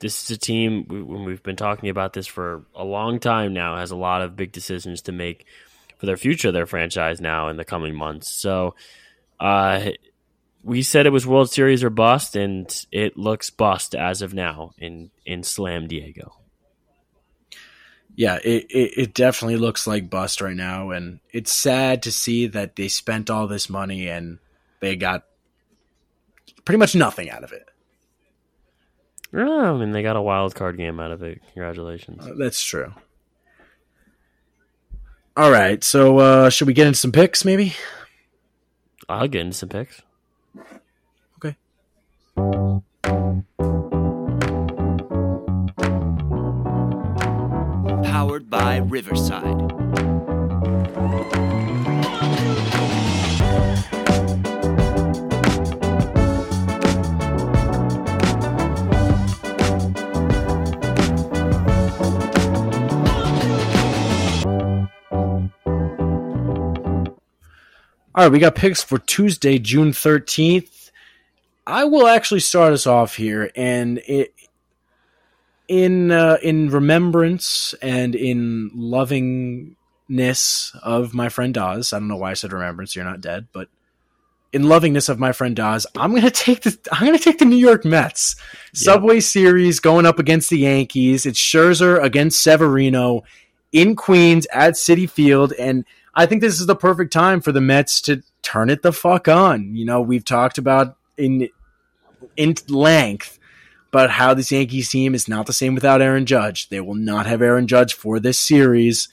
[0.00, 3.76] this is a team when we've been talking about this for a long time now
[3.76, 5.46] has a lot of big decisions to make
[6.00, 8.28] for their future, their franchise now in the coming months.
[8.28, 8.74] So,
[9.38, 9.90] uh,
[10.62, 14.72] we said it was World Series or bust, and it looks bust as of now
[14.78, 16.36] in in Slam Diego.
[18.16, 22.48] Yeah, it, it, it definitely looks like bust right now, and it's sad to see
[22.48, 24.38] that they spent all this money and
[24.80, 25.24] they got
[26.64, 27.66] pretty much nothing out of it.
[29.32, 31.40] Oh, I mean, they got a wild card game out of it.
[31.54, 32.26] Congratulations.
[32.26, 32.92] Uh, That's true.
[35.40, 37.74] All right, so uh, should we get into some picks, maybe?
[39.08, 40.02] I'll get into some picks.
[41.38, 41.56] Okay.
[48.04, 49.72] Powered by Riverside.
[68.12, 70.90] All right, we got picks for Tuesday, June 13th.
[71.64, 74.34] I will actually start us off here, and it,
[75.68, 81.92] in uh, in remembrance and in lovingness of my friend Dawes.
[81.92, 82.96] I don't know why I said remembrance.
[82.96, 83.68] You're not dead, but
[84.52, 87.54] in lovingness of my friend Dawes, I'm gonna take the I'm gonna take the New
[87.54, 88.34] York Mets
[88.74, 91.26] Subway Series going up against the Yankees.
[91.26, 93.22] It's Scherzer against Severino
[93.70, 95.84] in Queens at Citi Field, and
[96.14, 99.28] I think this is the perfect time for the Mets to turn it the fuck
[99.28, 99.74] on.
[99.74, 101.48] You know, we've talked about in
[102.36, 103.38] in length
[103.88, 106.68] about how this Yankees team is not the same without Aaron Judge.
[106.68, 109.08] They will not have Aaron Judge for this series.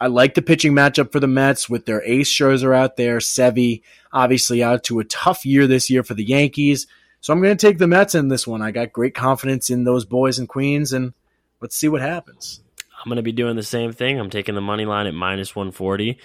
[0.00, 3.82] I like the pitching matchup for the Mets with their ace Scherzer out there, Sevy
[4.12, 6.86] obviously out to a tough year this year for the Yankees.
[7.20, 8.62] So I'm going to take the Mets in this one.
[8.62, 11.14] I got great confidence in those boys in Queens, and
[11.60, 12.60] let's see what happens.
[13.04, 14.18] I'm going to be doing the same thing.
[14.18, 16.18] I'm taking the money line at minus 140.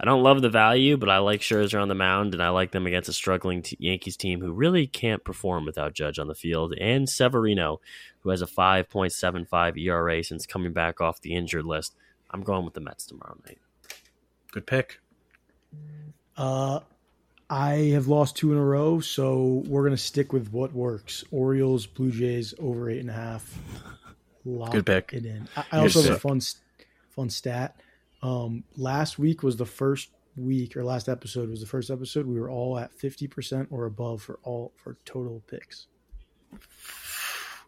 [0.00, 2.72] I don't love the value, but I like Scherzer on the mound, and I like
[2.72, 6.34] them against a struggling t- Yankees team who really can't perform without Judge on the
[6.34, 7.80] field, and Severino,
[8.20, 11.94] who has a 5.75 ERA since coming back off the injured list.
[12.30, 13.58] I'm going with the Mets tomorrow night.
[14.50, 15.00] Good pick.
[16.36, 16.80] Uh,
[17.50, 21.24] I have lost two in a row, so we're gonna stick with what works.
[21.30, 23.58] Orioles, Blue Jays over eight and a half.
[24.44, 25.12] Lock Good pick.
[25.12, 25.48] It in.
[25.56, 26.40] I, I also You're have a fun,
[27.10, 27.76] fun stat.
[28.22, 32.26] Um, last week was the first week, or last episode was the first episode.
[32.26, 35.86] We were all at fifty percent or above for all for total picks.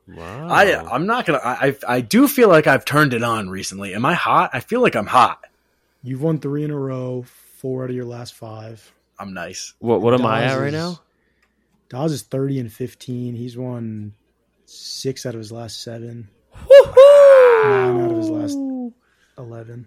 [0.06, 0.48] Wow.
[0.48, 1.38] I I'm not gonna.
[1.38, 3.94] I I I do feel like I've turned it on recently.
[3.94, 4.50] Am I hot?
[4.52, 5.44] I feel like I'm hot.
[6.02, 8.92] You've won three in a row, four out of your last five.
[9.18, 9.72] I'm nice.
[9.78, 11.00] what, what am I Dawes at right is- now?
[11.88, 13.34] Dawes is thirty and fifteen.
[13.34, 14.12] He's won
[14.66, 15.82] six out of his last
[16.54, 18.58] seven, nine out of his last
[19.38, 19.86] eleven.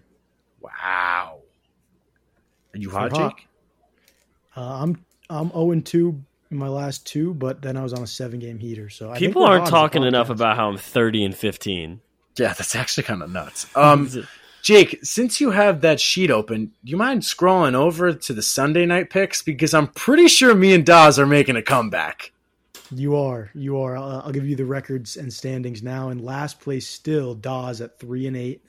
[0.60, 1.40] Wow.
[2.74, 3.36] Are you hot, hot.
[3.36, 3.48] Jake?
[4.56, 8.02] Uh, I'm I'm zero and two in my last two, but then I was on
[8.02, 8.88] a seven game heater.
[8.88, 11.34] So I People we're aren't hot as a talking enough about how I'm 30 and
[11.34, 12.00] 15.
[12.36, 13.66] Yeah, that's actually kind of nuts.
[13.76, 14.08] Um,
[14.62, 18.86] Jake, since you have that sheet open, do you mind scrolling over to the Sunday
[18.86, 19.42] night picks?
[19.42, 22.32] Because I'm pretty sure me and Dawes are making a comeback.
[22.90, 23.96] You are, you are.
[23.96, 26.08] Uh, I'll give you the records and standings now.
[26.08, 28.64] In last place, still Dawes at three and eight.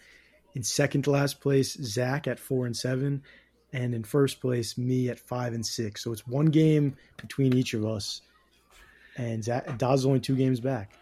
[0.56, 3.24] In second to last place, Zach at four and seven,
[3.72, 6.04] and in first place, me at five and six.
[6.04, 8.22] So it's one game between each of us,
[9.16, 10.94] and Zach, Dawes is only two games back.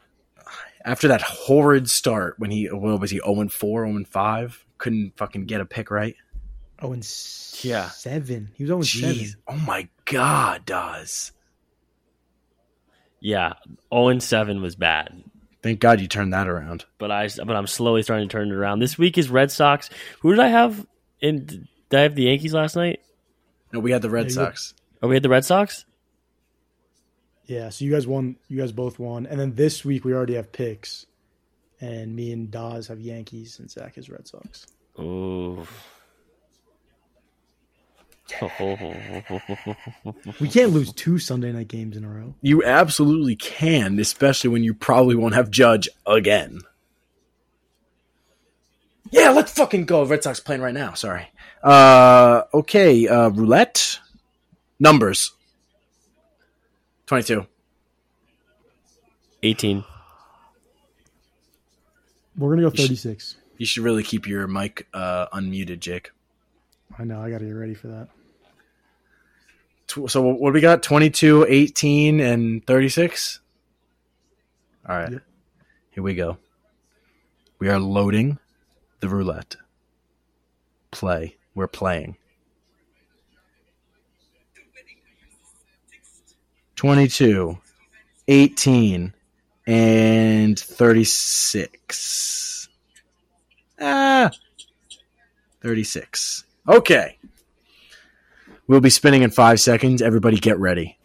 [0.86, 4.66] After that horrid start when he, what was he, 0 and 4, 0 and 5?
[4.78, 6.16] Couldn't fucking get a pick right.
[6.80, 7.90] Oh, and s- Yeah.
[7.90, 8.50] seven.
[8.56, 9.34] He was only seven.
[9.48, 11.32] Oh my God, Dawes.
[13.20, 13.54] Yeah,
[13.94, 15.24] 0 and 7 was bad.
[15.64, 16.86] Thank God you turned that around.
[16.98, 18.80] but I but I'm slowly starting to turn it around.
[18.80, 19.90] This week is Red Sox.
[20.22, 20.86] Who did I have
[21.20, 21.46] in?
[21.90, 23.02] Did I have the Yankees last night?
[23.74, 24.74] No, we had the Red Yeah, you- Sox.
[25.02, 25.84] Oh, we had the Red Sox.
[27.46, 28.36] Yeah, so you guys won.
[28.50, 31.06] You guys both won, and then this week we already have picks,
[31.82, 34.68] and me and Dawes have Yankees, and Zach has Red Sox.
[35.00, 35.66] Ooh,
[40.40, 42.36] We can't lose two Sunday night games in a row.
[42.42, 46.62] You absolutely can, especially when you probably won't have Judge again.
[49.12, 50.04] Yeah, let's fucking go.
[50.06, 50.94] Red Sox playing right now.
[50.94, 51.28] Sorry.
[51.64, 54.00] Uh, okay, uh, roulette.
[54.80, 55.32] Numbers.
[57.08, 57.46] 22.
[59.44, 59.84] 18.
[62.38, 63.36] We're gonna go You should- 36.
[63.58, 66.12] You should really keep your mic uh, unmuted, Jake.
[67.00, 67.22] I know.
[67.22, 68.10] I got to get ready for that.
[69.88, 70.84] So what we got?
[70.84, 73.40] 22, 18, and 36?
[74.88, 75.12] All right.
[75.12, 75.22] Yep.
[75.92, 76.38] Here we go.
[77.60, 78.38] We are loading
[79.00, 79.56] the roulette.
[80.92, 81.38] Play.
[81.56, 82.18] We're playing.
[86.76, 87.58] 22,
[88.28, 89.14] 18,
[89.66, 92.70] and 36.
[93.80, 94.30] Ah,
[95.62, 96.44] 36.
[96.68, 97.18] Okay.
[98.68, 100.02] We'll be spinning in five seconds.
[100.02, 100.98] Everybody get ready.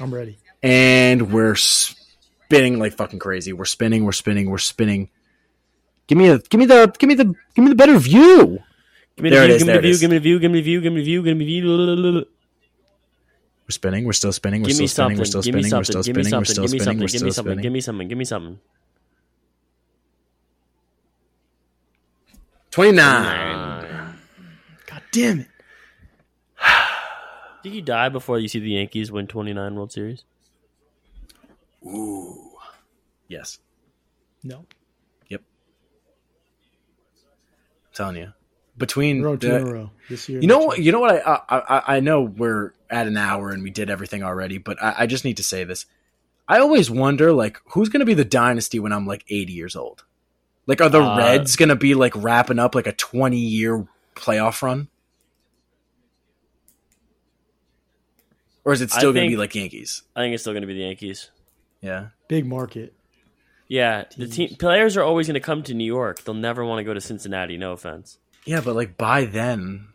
[0.00, 0.38] I'm ready.
[0.62, 3.52] And we're spinning like fucking crazy.
[3.52, 5.10] We're spinning, we're spinning, we're spinning.
[6.06, 8.58] Give me a give me the give me the give me the better view.
[9.16, 10.52] Give me There the view, give me there the view, give me the view, give
[10.52, 12.26] me the view, give me the view, give me the view.
[13.64, 16.44] We're spinning, we're still spinning, we're still spinning, we're still spinning, we're still spinning, we're
[16.44, 17.62] something, still give me spinning, we're something, give me still something, spinning.
[17.62, 18.58] give me something, give me something.
[22.72, 23.71] 29.
[25.12, 25.46] God damn it.
[27.62, 30.24] Did you die before you see the Yankees win 29 World Series?
[31.86, 32.50] Ooh.
[33.28, 33.58] Yes.
[34.42, 34.66] No.
[35.28, 35.42] Yep.
[37.86, 38.32] I'm telling you.
[38.76, 40.40] Between We're two the- in a row this year.
[40.40, 40.78] You know what?
[40.78, 41.14] You know what?
[41.26, 44.82] I, I I- I know we're at an hour and we did everything already, but
[44.82, 45.86] I, I just need to say this.
[46.48, 49.76] I always wonder, like, who's going to be the dynasty when I'm like 80 years
[49.76, 50.04] old?
[50.66, 53.86] Like, are the Uh, Reds going to be like wrapping up like a 20 year
[54.16, 54.88] playoff run,
[58.64, 60.02] or is it still going to be like Yankees?
[60.14, 61.30] I think it's still going to be the Yankees.
[61.80, 62.08] Yeah.
[62.28, 62.94] Big market.
[63.68, 66.22] Yeah, the team players are always going to come to New York.
[66.24, 67.56] They'll never want to go to Cincinnati.
[67.56, 68.18] No offense.
[68.44, 69.88] Yeah, but like by then,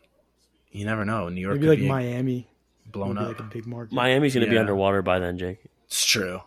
[0.72, 1.28] you never know.
[1.28, 2.48] New York Maybe could like be Miami.
[2.86, 3.38] blown Maybe up.
[3.38, 3.94] like a big market.
[3.94, 5.60] Miami's going to be underwater by then, Jake.
[5.86, 6.40] It's true.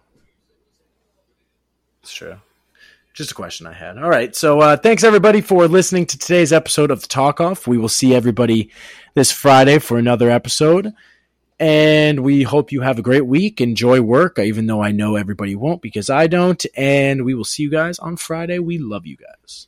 [2.04, 2.36] It's true.
[3.14, 3.98] Just a question I had.
[3.98, 4.36] All right.
[4.36, 7.68] So uh, thanks everybody for listening to today's episode of the TalkOff.
[7.68, 8.72] We will see everybody
[9.14, 10.94] this Friday for another episode.
[11.62, 13.62] And we hope you have a great week.
[13.62, 16.66] Enjoy work, even though I know everybody won't because I don't.
[16.76, 18.57] And we will see you guys on Friday.
[18.57, 19.68] We love you guys.